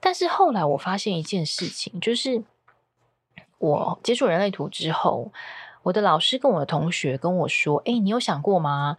[0.00, 2.42] 但是后来我发现一件事情，就是
[3.58, 5.30] 我接触人类图之后，
[5.82, 8.96] 我的老师跟我的同学跟我说：“哎，你有想过吗？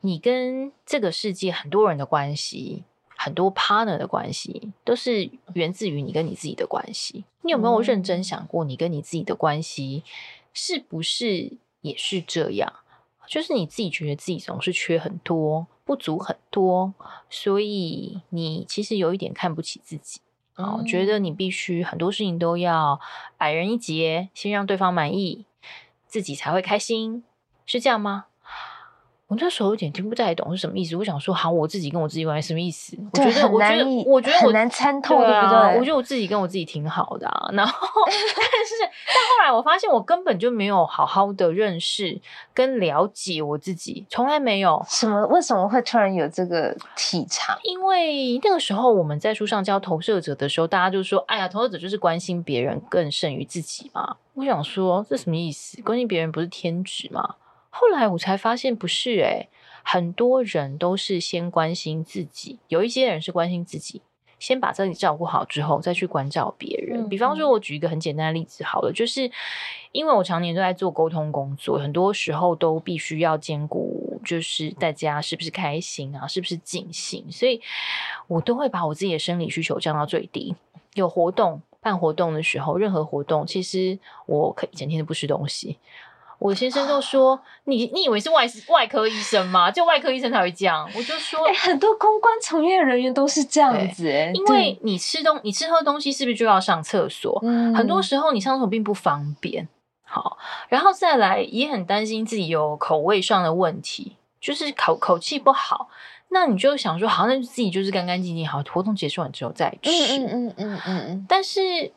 [0.00, 2.84] 你跟这个世界很多人的关系。”
[3.20, 7.24] 很多 partner 的关系都是源自于你跟你自己的关系。
[7.42, 10.04] 你有没有认真想过，你跟你自己的关系
[10.54, 12.72] 是不是也是这样？
[13.26, 16.94] 就是你自己觉得自己总是缺很多，不足很多，
[17.28, 20.20] 所以你其实有一点看不起自己，
[20.54, 23.00] 哦，觉得你必须很多事情都要
[23.38, 25.44] 矮人一截，先让对方满意，
[26.06, 27.24] 自己才会开心，
[27.66, 28.26] 是这样吗？
[29.28, 30.96] 我那时候有点听不太懂是什么意思。
[30.96, 32.96] 我想说，好，我自己跟我自己关系什么意思？
[33.12, 35.78] 我觉得，我觉得，我觉得很难参透，对不对？
[35.78, 37.50] 我觉得我自己跟我自己挺好的啊。
[37.52, 42.18] 然后， 但是，但后来我发现，我根本就没有好好的认识
[42.54, 44.82] 跟了解我自己，从来没有。
[44.88, 45.26] 什么？
[45.26, 47.58] 为什么会突然有这个体察？
[47.64, 55.82] 因为那个时候我们在书上教投射者的时候，大家就说：“哎呀，投射者就是关心别人更胜于自己嘛。”我想说，这什么意思？
[55.82, 57.34] 关心别人不是天职吗？
[57.80, 59.48] 后来我才发现不是诶、欸，
[59.84, 64.02] 很多人都是先关心自己，有一些人是关心自己，
[64.40, 67.04] 先把自己照顾好之后再去关照别人。
[67.04, 69.30] 嗯、比方说，我举一个很简单的例子好了，就是
[69.92, 77.60] 因为我常年都在做沟通工作，很多时候都必须要兼顾，就是大家是不是开心啊，是不是尽兴，所以
[78.26, 80.56] 我都会把我自己的生理需求降到最低。
[80.94, 85.78] 有活动办活动的时候，任何活动，其实我可以整天都不吃东西。
[86.38, 89.70] 我先生就说：“你你以为是外外科医生吗？
[89.70, 97.38] 就外科医生才会这样。”我就说：“哎、欸，很多公关从业人员都是这样子、欸，因为你吃东你吃喝东西是不是就要上厕所？
[97.42, 99.68] 嗯，很多时候你上厕所并不方便。
[100.04, 105.88] 好，然后再来也很担心自己有口味上的问题，就是口口气不好。
[106.28, 109.90] 那你就想说，好，那就自己就是干干净净，好，活动结束完之后再吃。
[109.90, 111.26] 嗯嗯嗯嗯嗯嗯。
[111.28, 111.90] 但是。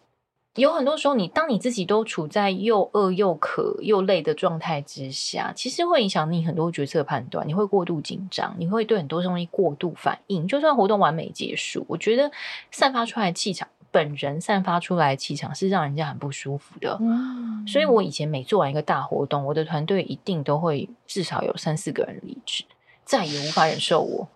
[0.55, 7.47] 有很多时候，你当你自己都处在又饿又渴又累的状态之下，其实会影响你很多决策判断。
[7.47, 10.45] 你会过度紧张，你会对很多东西过度反应。
[10.45, 12.29] 就算活动完美结束，我觉得
[12.69, 16.97] 散发出来的气场，本人散发出来的气场是让人家很不舒服的。
[16.99, 22.65] 嗯，所以我以前每做完一个大活动，我的团队一定都会至少有三四个人离职，
[23.05, 24.27] 再也无法忍受我。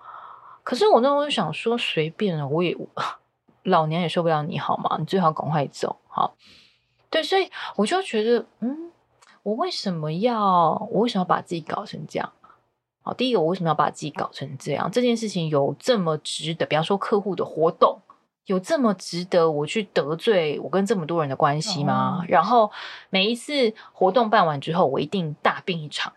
[0.63, 2.73] 可是我那时候就想说，随便了，我也。
[3.65, 4.95] 老娘也受不了你好吗？
[4.99, 5.95] 你最好赶快走。
[6.15, 6.37] 好，
[7.09, 8.89] 对，所以我就觉得，嗯，
[9.43, 12.31] 我为什么要，我为什么要把自己搞成这样？
[13.01, 14.89] 好，第一个，我为什么要把自己搞成这样？
[14.89, 16.65] 这件事情有这么值得？
[16.65, 17.99] 比方说客户的活动，
[18.45, 22.21] 有这么值得我去得罪我跟这么多人的关系吗？
[22.21, 22.71] 哦，然后
[23.09, 26.13] 每一次活动办完之后，我一定大病一场。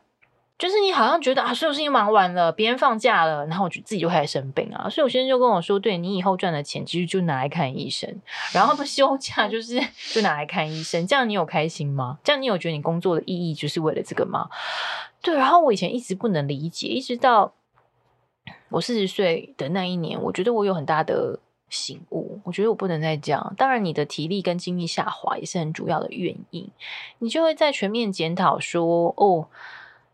[0.59, 4.91] 就是你好像觉得啊，所有事情忙完了，别人放假了，然后我就自己就开始生病啊。
[4.91, 8.13] 所以我先生就跟我说，对，你以后赚的钱其实就拿来看医生，
[8.53, 9.81] 然后不休假就是
[10.13, 12.19] 就拿来看医生，这样你有开心吗？
[12.25, 14.51] 这样你有觉得你工作的意义就是为了这个吗？
[15.23, 17.53] 对，然后我以前一直不能理解，一直到
[18.71, 21.39] 我四十岁的那一年，我觉得我有很大的
[21.71, 23.55] 醒悟，我觉得我不能再这样。
[23.57, 26.69] 当然，你的体力跟精力下滑也是很主要的原因，
[27.21, 29.47] 你就会在全面检讨说，哦。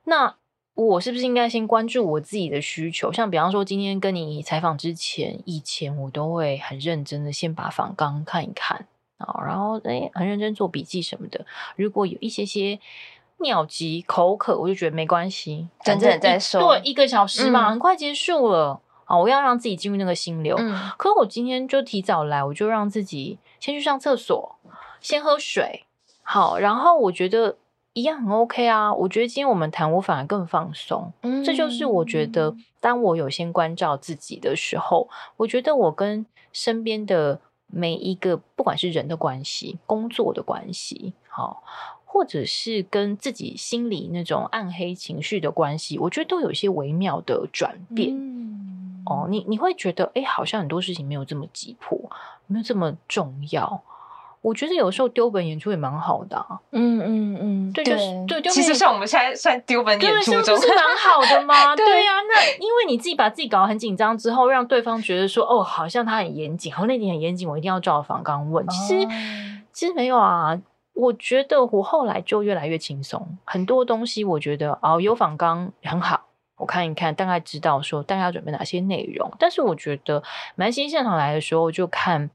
[0.05, 0.37] 那
[0.75, 3.13] 我是不是应该先关注我自己的需求？
[3.13, 8.87] 像比方说，今天跟你采访之前，以前我都会很认真的先把访纲看一看
[9.19, 11.47] 啊，然后诶很认真做笔记什么的。
[11.77, 12.81] 如果有一些些
[13.39, 16.61] 尿急口渴，我就觉得没关系，等等再说。
[16.61, 19.17] 对，一个小时嘛，嗯、很快结束了啊！
[19.17, 20.57] 我要让自己进入那个心流。
[20.59, 24.57] 嗯、可我今天就提早来，我就让自己先去上厕所，
[25.01, 25.85] 先喝水。
[26.25, 27.57] 好，然后我觉得。
[27.95, 31.13] 一样很 OK 啊，我觉得今天我们谈，我反而更放松。
[31.23, 41.63] 嗯，这就是我觉得，当我有先关照自己的时候，我觉得我跟身边的每一个，不管是人的关系、工作的关系，好，
[42.05, 48.11] 或者是跟自己心里那种暗黑情绪的关系，我觉得都有一些微妙的转变。
[48.13, 52.11] 嗯，哦，你你会觉得，哎，好像很多事情没有这么急迫，
[52.49, 53.85] 没有这么重要。
[54.45, 58.43] 我觉得有时候丢本演出也蛮好的，啊嗯，嗯嗯嗯，对，就是对。
[58.53, 61.55] 其实像我们现在算丢本演出中，是蛮好的吗？
[61.75, 68.67] 对呀，啊，那因为你自己把自己搞得很紧张之后，让对方觉得说，哦，好像他很严谨，好，那点很严谨，我一定要照访纲问。
[68.69, 69.09] 其实，哦，
[69.73, 70.61] 其实没有啊。
[70.93, 76.21] 我觉得我后来就越来越轻松，很多东西我觉得哦，有访纲很好，
[76.59, 79.33] 我看一看，大概知道说大概要准备哪些内容。
[79.39, 80.23] 但是我觉得
[80.55, 82.29] 蛮新现场来的时候，就看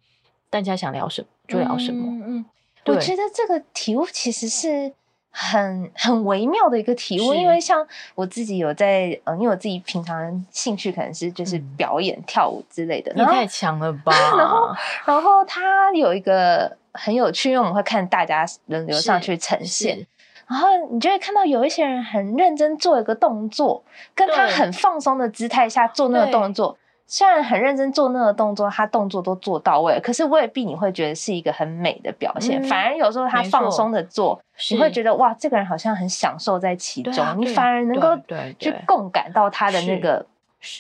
[0.50, 1.28] 大家想聊什么。
[1.50, 2.06] 就聊什么？
[2.08, 2.46] 嗯嗯，
[2.86, 4.94] 我觉得这个体悟其实是
[5.32, 7.86] 很很微妙的一个体悟，因为像
[8.16, 13.12] 我自己有在，嗯，因为我自己平常兴趣可能是就是表演、嗯、跳舞之类的。
[13.16, 14.14] 你太强了吧？
[14.38, 20.06] 然后，然后他有一个很有趣，因为我们会看大家轮流上去呈现，
[20.48, 23.84] 然后你就会看到有一些人很认真做一个动作，
[24.16, 26.78] 跟他很放松的姿态下做那个动作。
[27.12, 32.62] 虽然很认真做那个动作，他动作都做到位，可是未必你会觉得是一个很美的表现。
[32.62, 37.12] 嗯、反而有时候他放松的做，你会觉得哇，这个人好像很享受在其中。
[37.18, 38.16] 啊、你反而能够
[38.60, 40.24] 去共感到他的那个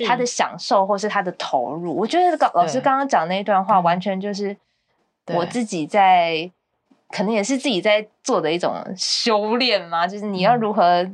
[0.06, 1.98] 他的享受，或是他的投入。
[1.98, 4.56] 我觉得老师刚刚讲那一段话，完全就是
[5.34, 6.52] 我自己在，
[7.10, 11.10] 可能也是自己在做的一种修炼嘛，就是你要如何。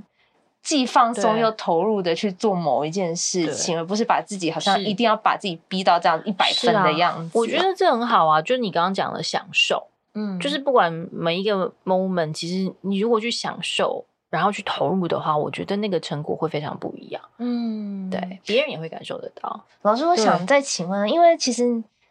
[0.66, 7.24] 既放松又投入的去做某一件事情，而不是把自己好像一定要把自己逼到这样一百分的样子。
[7.24, 7.32] 啊。
[7.36, 17.22] 我觉得这很好啊，就是你刚刚讲的享受，嗯，就是不管每一个 moment，其实你如果去享受，然后去投入的话，我觉得那个成果会非常不一样。
[17.38, 19.64] 嗯，对，别人也会感受得到。
[19.84, 21.64] 老师，我想再请问，因为其实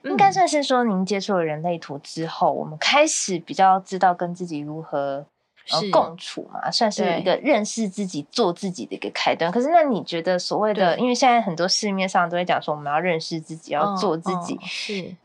[0.05, 5.27] 应该算是说，您接触了人类图之后，嗯、我们开始比较知道跟自己如何。
[5.67, 9.51] 是共处嘛，算是一个认识自己、做自己的一个开端。
[9.51, 14.55] 可是，那你觉得所谓的，因为现在很多市面上都会讲说，我们要认识自己，要做自己。
[14.55, 15.17] 哦哦、是，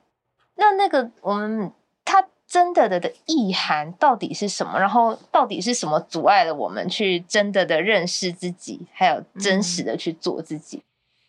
[0.56, 1.72] 那那个我们
[2.06, 4.80] 它真的的的意涵到底是什么？
[4.80, 10.82] 然后到底是什么阻碍了我们去真的的认识自己，还有真实的去做自己？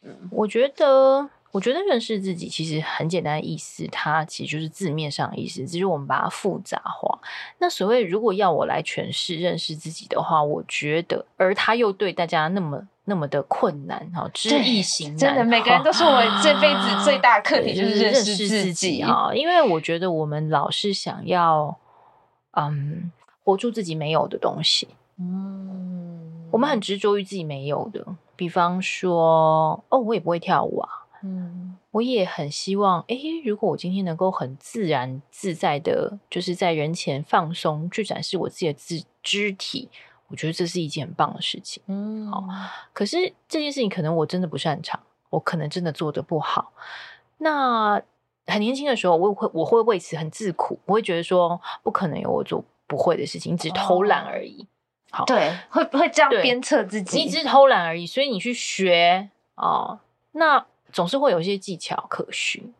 [0.02, 7.18] 嗯，我觉得我觉得认识自己其实很简单的意思，它其实就是字面上的意思，只是我们把它复杂化。
[7.58, 15.18] 那所谓如果要我来诠释认识自己的话，我觉得，而他又对大家那么那么的困难，哈，知易行难。
[15.18, 21.76] 真的，每个人都是我这辈子最大的课题就是认识自己哈，因为我觉得我们老是想要，
[22.52, 23.10] 嗯，
[23.42, 24.86] 活出自己没有的东西。
[25.18, 30.88] 嗯，我们很执着于自己没有的，比方说，哦，我也不会跳舞啊。
[31.22, 39.90] 嗯，我也很希望，哎，如果我今天能够很自然自在的，就是在人前放松去展示我自己的肢肢体，
[40.28, 41.82] 我觉得这是一件很棒的事情。
[41.86, 42.42] 嗯，好，
[42.94, 44.98] 可是这件事情可能我真的不擅长，
[45.28, 46.72] 我可能真的做的不好。
[47.36, 48.00] 那
[48.46, 54.66] 很年轻的时候，我会我会为此很自苦，我会觉得说不可能有我做不会的事情，你只是偷懒而已。
[55.12, 57.18] 哦、好，对，会不会这样鞭策自己？
[57.18, 60.00] 你只是偷懒而已，所以你去学哦，
[60.32, 60.64] 那。
[60.92, 62.72] 总是会有一些技巧可循。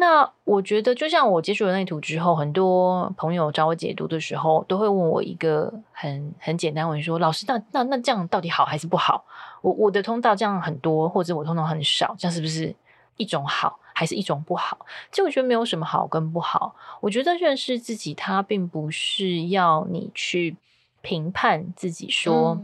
[0.00, 9.24] 那我觉得，就像我接触人类图之后，很多朋友找我解读的时候，都会问我一个很很简单问题：说老师，那那那这样到底好还是不好？
[9.60, 12.72] 我我的通道这样很多，或者我通道很少，这样是不是
[13.16, 14.78] 一种好，还是一种不好？
[15.10, 16.76] 其实我觉得没有什么好跟不好。
[17.00, 20.56] 我觉得认识自己，它并不是要你去
[21.02, 22.56] 评判自己说。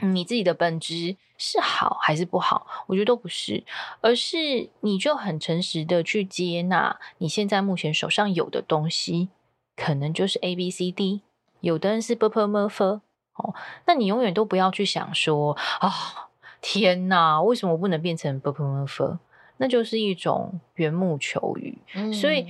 [0.00, 2.66] 你自己的本质是好还是不好？
[2.86, 3.64] 我觉得都不是，
[4.00, 9.28] 而是你就很诚实的去接纳你现在目前手上有的东西，
[9.76, 11.22] 可能就是 A B C D，
[11.60, 13.00] 有的人是 B P M F
[13.34, 13.54] 哦，
[13.86, 15.92] 那你永远都不要去想说啊、哦，
[16.60, 19.18] 天哪，为什么我不能变成 B P M F？
[19.58, 21.76] 那就是一种缘木求鱼。
[21.94, 22.46] 嗯、所以，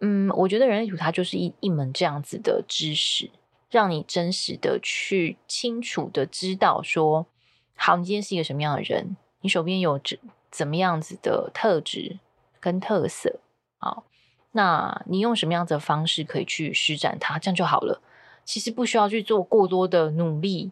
[0.00, 3.28] 嗯，我觉得人类图它就是一一门这样子的知识。
[3.72, 7.26] 让你真实的去清楚的知道说，
[7.74, 10.18] 好，你今天是一个什么样的人，你手边有怎
[10.50, 12.18] 怎么样子的特质
[12.60, 13.40] 跟特色，
[13.78, 14.04] 好，
[14.52, 18.02] 那你用什么样子的方式可以去施展它，这样就好了。
[18.44, 20.70] 其实不需要去做过多的努力。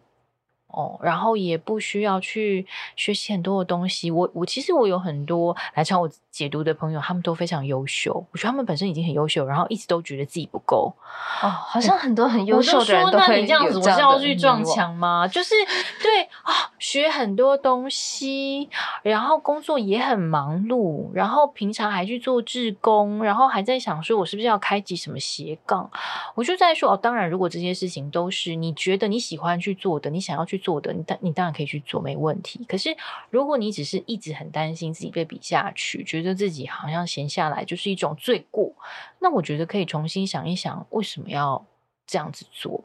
[0.73, 4.09] 哦，然后也不需要去学习很多的东西。
[4.09, 8.25] 我我其实我有很多来找我解读的朋友，他们都非常优秀。
[8.31, 10.95] 我觉得他们本身已经很优秀，然后一直都觉得自己不够。
[11.43, 15.27] 哦，好像很多很优秀的人都会这样的，那你这样子，我是要去撞墙吗？
[15.27, 15.55] 就是
[16.01, 18.71] 对啊，学很多东西，
[19.03, 25.91] 然后工作也很忙碌，然后平常还去做志工，然后还在想说，我是不是要开启什么斜杠？
[26.37, 30.61] 我就在说哦，当然，如果这些事情都是你觉得你喜欢去做的，你想要去。
[30.61, 32.67] 做的，你当你当然可以去做，没问题。
[32.69, 32.95] 可是，
[33.31, 38.73] 如果你只是一直很担心自己被比下去，觉得觉得自己好像闲下来就是一种罪过，
[39.19, 41.65] 那我觉得可以重新想一想，为什么要
[42.07, 42.85] 这样子做？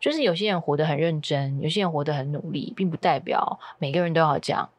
[0.00, 4.70] 就是有些人活得很认真，有些人活得很努力，并不代表每个人都要这样。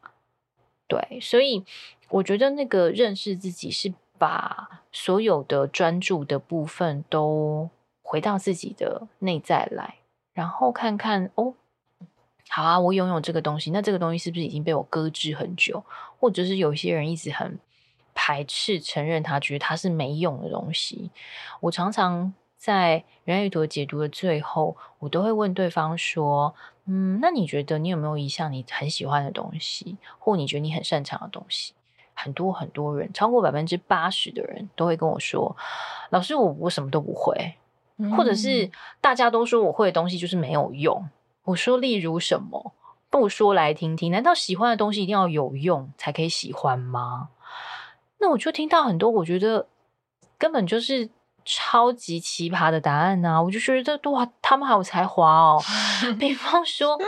[0.88, 1.64] 对，所以
[2.10, 7.70] 我觉得那个认识自己是把所有的专注的部分都
[8.02, 9.94] 回到自己的内在来，
[10.34, 11.54] 然后看看哦。
[12.48, 15.82] 好啊，我拥有这个东西，那这个东西是不是已经被我搁置很久？
[16.20, 17.58] 或者是有些人一直很
[18.14, 21.10] 排斥承认他，觉得他是没用的东西？
[21.60, 26.54] 我常常在人类图解读的最后，我都会问对方说
[26.86, 31.74] ：“嗯，那你觉得你有没有一项你很喜欢的东西，或你觉得你很擅长的东西？”
[32.14, 35.56] 很多很多人，超过百分之八十的人都会跟我说
[36.10, 37.54] ：“老师，我我什么都不会。
[37.96, 41.08] 嗯”或者是大家都说我会的东西就是没有用。
[41.44, 42.72] 我说，例如什么？
[43.10, 44.12] 不说来听听。
[44.12, 47.30] 难道喜欢的东西一定要有用才可以喜欢吗？
[48.22, 49.66] 那我就听到很多，我觉得
[50.38, 51.10] 根本就是
[51.44, 53.42] 超级奇葩的答案啊！
[53.42, 55.62] 我就觉得哇，他们好有才华哦。
[56.18, 56.98] 比方 说，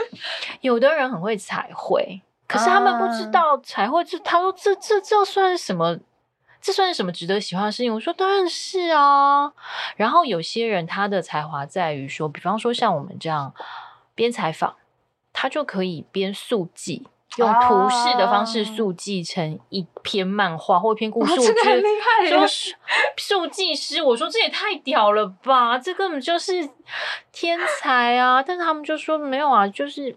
[0.61, 5.97] 有的人很会彩绘，可是他们不知道彩绘这，他说这这这算是什么？
[6.61, 7.91] 这算是什么值得喜欢的事情？
[7.91, 9.51] 我说当然是啊。
[9.95, 13.53] 然后有些人他的才华在于说，比方说像我们这样。
[14.17, 14.77] 边采访，
[15.33, 17.05] 他就可以边速记，
[17.37, 21.31] 用图示的方式速记成一篇漫画或一篇故事。
[21.33, 22.47] 我觉得很厉害，说
[23.17, 25.77] 速记师，我说这也太屌了吧！
[25.77, 26.69] 这根本就是
[27.31, 28.41] 天才啊！
[28.41, 30.15] 但是他们就说没有啊，就是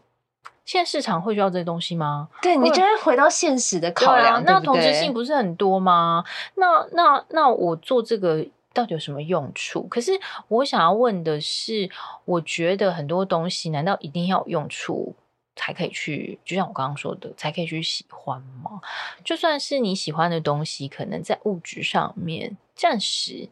[0.64, 2.28] 现在市场会需要这些东西吗？
[2.42, 6.24] 对，你就会回到现实的考量，那同质性不是很多吗？
[6.54, 8.46] 那那那我做这个。
[8.74, 9.88] 到底有什么用处？
[9.88, 10.12] 可是
[10.46, 11.90] 我想要问的是，
[12.24, 15.16] 我觉得很多东西，难道一定要有用处
[15.59, 16.38] 才可以去？
[16.44, 18.80] 就像我刚刚说的，才可以去喜欢吗？
[19.24, 23.48] 就算是你喜欢的东西，可能在物质上面暂时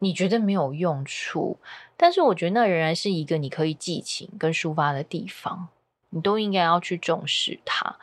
[0.00, 1.58] 你觉得没有用处，
[1.96, 5.68] 但是我觉得那仍然是一个你可以寄情跟抒发的地方，
[6.10, 7.96] 你都应该要去重视它。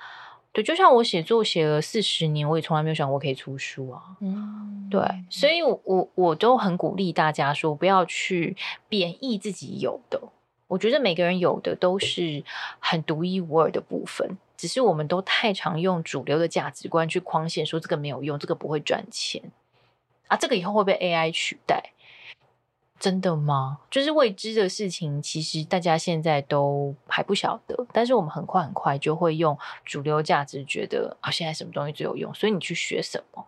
[0.52, 4.02] 对，就像我写作写了四十年，我也从来没有想过可以出书啊。
[4.22, 8.56] 嗯，对，所以我我我都很鼓励大家说，不要去
[8.88, 10.22] 贬义自己有的。
[10.68, 12.44] 我觉得每个人有的都是
[12.80, 19.52] 很独一无二的部分，只是我们都太常用主流的价值观去框限，说这个没有用，这个不会赚钱
[20.28, 21.92] 啊，这个以后会被 AI 取代？
[22.98, 23.80] 真的吗？
[23.92, 33.46] 就是未知的事情，其实大家现在都还不晓得，但是我们很快很快就会用主流价值觉得啊，现在什么东西最有用，所以你去学什么？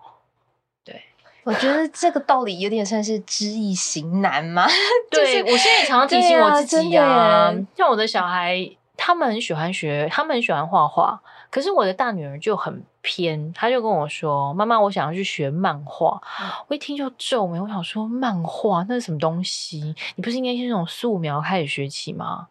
[1.47, 1.55] 对。
[1.55, 4.67] 我觉得这个道理有点算是知易行难嘛。
[5.09, 11.21] 对，我现在也常常提醒我自己啊，像我的小孩，他们很喜欢学，他们很喜欢画画。
[11.49, 16.21] 可是我的大女儿就很偏，她就跟我说：“妈妈，我想要去学漫画。
[16.41, 19.95] 嗯”我一听就皱眉，我想说：“漫画那是什么东西？
[20.15, 22.47] 你不是应该是那种素描开始学起吗？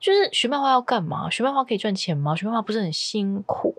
[0.00, 1.28] 就是学漫画要干嘛？
[1.28, 2.34] 学漫画可以赚钱吗？
[2.34, 3.76] 学漫画不是很辛苦？”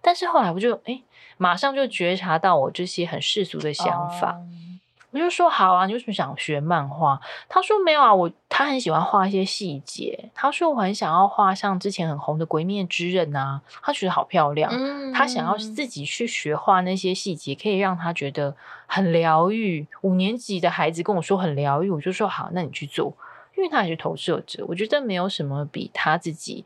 [0.00, 1.04] 但是后来我就哎、欸，
[1.36, 4.80] 马上就觉察到我这些很世俗的想法，嗯、
[5.10, 7.20] 我就说好啊，你为什么想学漫画？
[7.48, 10.30] 他说没有啊，我他很喜欢画一些细节。
[10.34, 14.70] 他说我很想要画像之前很红的《鬼灭之刃》啊，他觉得好漂亮。
[14.72, 18.54] 嗯、他想要自己去学画那些细节，可以让他觉得
[18.86, 19.86] 很疗愈。
[20.02, 23.14] 五年级的孩子跟我说很疗愈，我就说好，那你去做，
[23.56, 24.64] 因为他也是投射者。
[24.68, 26.64] 我觉得没有什么比他自己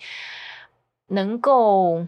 [1.09, 2.07] 能够。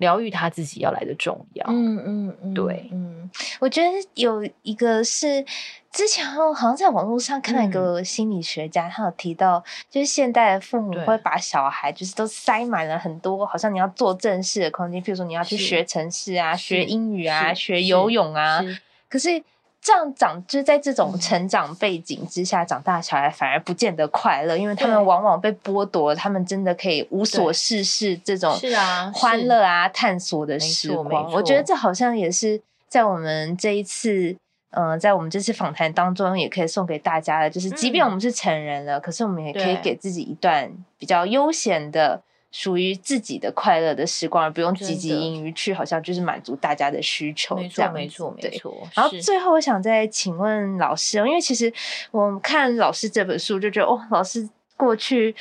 [0.00, 3.30] 疗愈他自己要来的重要，嗯嗯嗯，对，嗯，
[3.60, 5.44] 我觉得有一个是
[5.92, 18.60] 之前好像在网络上看到一个心理学家，嗯、他有提到，就是现代的父母会把小孩就是都塞满了很多，好像你要做正事的空间，譬如说你要去学城市啊，学英语啊，学游泳啊，
[19.08, 19.42] 可是。
[19.82, 31.32] 这样长，就是在这种成长背景之下长大的小孩，反而不见得快乐，因为他们往往被剥夺了他们真的可以无所事事这种是啊欢乐啊探索的时光。
[31.32, 34.36] 我觉得这好像也是在我们这一次，
[34.72, 42.22] 嗯、呃，在我们这次访谈当中，也可以送给大家的，就是即便我们是成人了，嗯、可是我们也可以给自己一段比较悠闲的。
[42.52, 47.92] 属于自己的快乐的时光，而不用汲汲营营去，好像就是满足大家的需求这样。
[47.92, 48.88] 没错，没错，没错。
[48.94, 51.72] 然后最后，我想再请问老师，因为其实
[52.10, 55.32] 我看老师这本书，就觉得哦，老师过去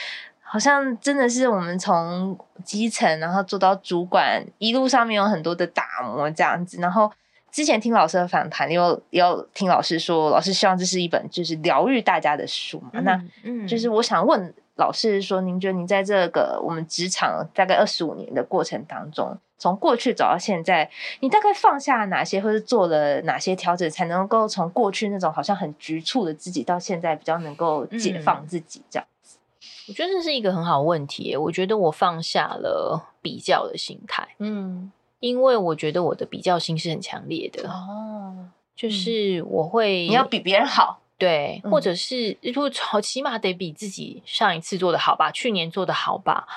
[0.44, 6.80] 好像真的是我们从基层，然后做到主管，一路上面有很多的打磨这样子。
[6.80, 7.12] 然后
[7.52, 12.92] 之前听老师的访谈，又又听老师说，老师希望这是一本就是疗愈大家的书嘛。
[12.94, 14.54] 嗯、那嗯，就是我想问。
[14.80, 31.36] 老师说：“您觉得您在这个我们职场大概二十五年的过程当中，从过去走到现在，你大概放下哪些，或是做了哪些调整，才能够从过去那种好像很局促的自己，到现在比较能够解放自己这样子？”嗯，我觉得这是一个很好问题。
[31.36, 40.99] 我觉得我放下了比较的心态，嗯，因为我觉得我的比较心是很强烈的哦，就是我会你要比别人好。
[41.20, 46.48] 对，或者是如果起码得比自己上一次做的好吧，去年做的好吧，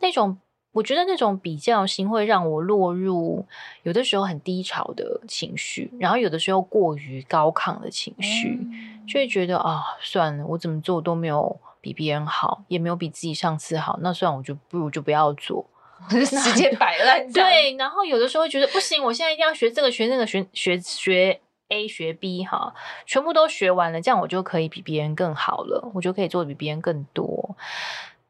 [0.00, 0.38] 那种
[0.72, 3.46] 我觉得那种比较心会让我落入
[3.82, 15.66] 有的时候很低潮的情绪，然后有的时候过于高亢的情绪，嗯、就会觉得啊，算了，我怎么做都没有比别人好，也没有比自己上次好，那算了，我就不如就不要做，
[16.08, 17.30] 直接摆烂。
[17.30, 21.40] 对，然后有的时候会觉得不行，我现在一定要学这个学那个学学学。
[21.68, 22.74] A 学 B 哈，
[23.06, 27.56] 全部都学完了，这样我就可以比别人更好了，我就可以做的比别人更多。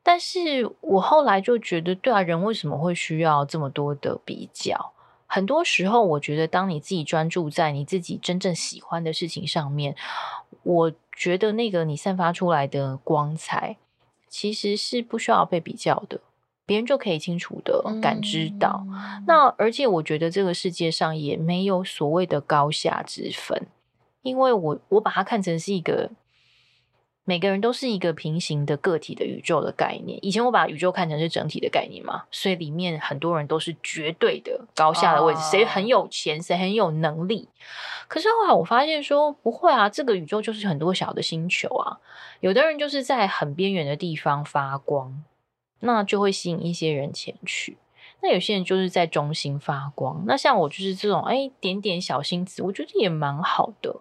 [0.03, 4.93] 但是我后来就觉得，对啊，人为什么会需要这么多的比较？
[5.27, 9.97] 很多时候，我觉得当你自己专注在你自己真正喜欢的事情上面，
[10.63, 13.77] 我觉得那个你散发出来的光彩，
[14.29, 16.21] 其实是不需要被比较的。
[16.67, 23.69] 别人就可以清楚的感知到，嗯、那而且我觉得这个世界上也没有所谓的高下之分，
[24.23, 26.11] 因为我我把它看成是一个
[27.25, 30.19] 每个人都是一个平行的个体的宇宙的概念。
[30.23, 37.49] 以前我把宇宙看成是整体的概念嘛，所以里面很多人都是绝对的高下的位置，谁、哦、很有钱，谁很有能力。
[38.09, 41.99] 可是后来我发现说不会啊，这个宇宙就是很多小的星球啊，
[42.41, 45.23] 有的人就是在很边缘的地方发光。
[45.81, 47.77] 那就会吸引一些人前去。
[48.23, 50.25] 那有些人就是在中心发光。
[50.27, 53.95] 那像我就是这种，哎，点点小心子，我觉得也蛮好的。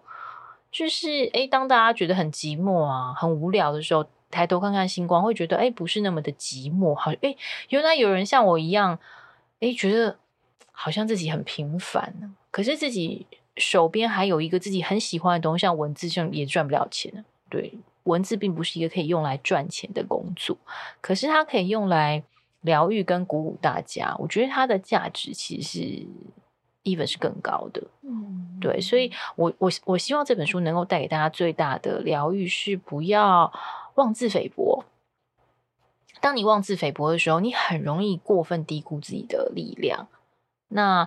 [0.72, 6.94] 就是哎，当大家觉得很寂寞啊、很无聊的时候，抬头看看星光，会觉得哎，不是那么的寂寞。
[6.94, 7.36] 好，哎，
[7.68, 8.98] 原来有人像我一样，
[9.60, 10.18] 哎，觉得
[10.72, 12.34] 好像自己很平凡。
[12.50, 17.24] 可是自己手边还有一个自己很喜欢的东西，像文字像也赚不了钱。
[17.48, 17.78] 对。
[18.06, 20.56] 文字并不是一个可以用来赚钱的工作，
[21.00, 22.24] 可是它可以用来
[22.62, 26.06] 疗愈跟鼓舞大家，我觉得它的价值其实是
[26.84, 27.82] even 是更高的。
[28.02, 33.52] 嗯，对，所以我我我希望这本书能够带给大家最大的疗愈是不要
[33.94, 34.84] 妄自菲薄。
[36.20, 40.08] 当你妄自菲薄的时候，你很容易过分低估自己的力量。
[40.68, 41.06] 那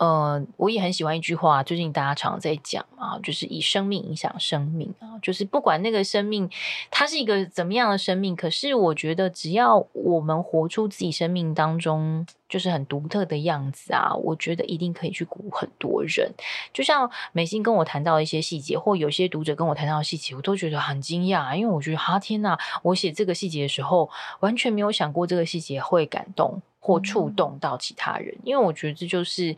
[0.00, 6.48] 呃，我也很喜欢一句话，最近大家常在讲啊，就是以生命影响生命啊，就是不管那个生命
[6.90, 16.32] 它是一个怎么样的生命，可是我觉得只要我们活出自己生命当中就是很独特的样子啊，我觉得一定可以去鼓舞很多人。
[16.72, 24.08] 就像美心跟我谈到一些细节，或有些读者跟我谈到的细节，我都觉得很惊讶，因为我觉得哈天呐，我写这个细节的时候，
[24.40, 26.62] 完全没有想过这个细节会感动。
[26.82, 29.54] 或触动到其他人，因为我觉得这就是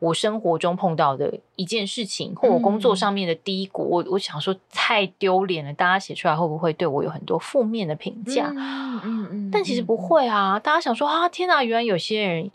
[0.00, 3.88] 我生活中碰到的一件事情，或我工作上面的低谷。
[3.88, 8.52] 我我想说太丢脸了，大家写出来会不会对我有很多负面的评价？
[8.52, 9.50] 嗯嗯嗯。
[9.52, 12.50] 但其实不会啊，大家想说啊，天哪，原来有些人，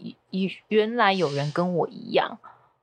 [0.67, 2.37] 原来有人跟我一样。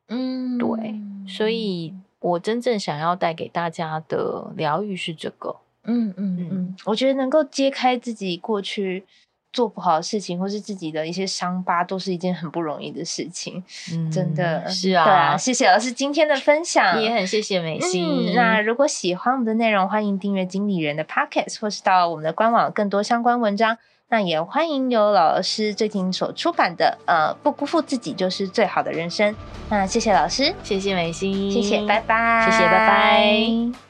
[0.08, 0.94] 嗯，对，
[1.28, 5.56] 所以我真正想要带给大家的疗愈是这个。
[5.84, 9.04] 嗯嗯嗯，我觉得能够揭开自己过去。
[9.52, 13.62] 做不好的事情，或是自己的一些伤疤，都是一件很不容易的事情。
[13.92, 15.04] 嗯，真的是啊。
[15.04, 18.32] 对啊，谢谢老师今天的分享，也很谢谢美心。
[18.32, 23.78] 嗯，那如果喜欢我们的内容，欢迎订阅经理人的 Podcast，或是到我们的官网更多相关文章。
[24.08, 29.34] 那也欢迎有老师最近所出版的呃，不辜负自己就是最好的人生。
[29.68, 33.85] 那谢谢老师，谢谢美心，谢谢，拜拜，谢谢，拜拜。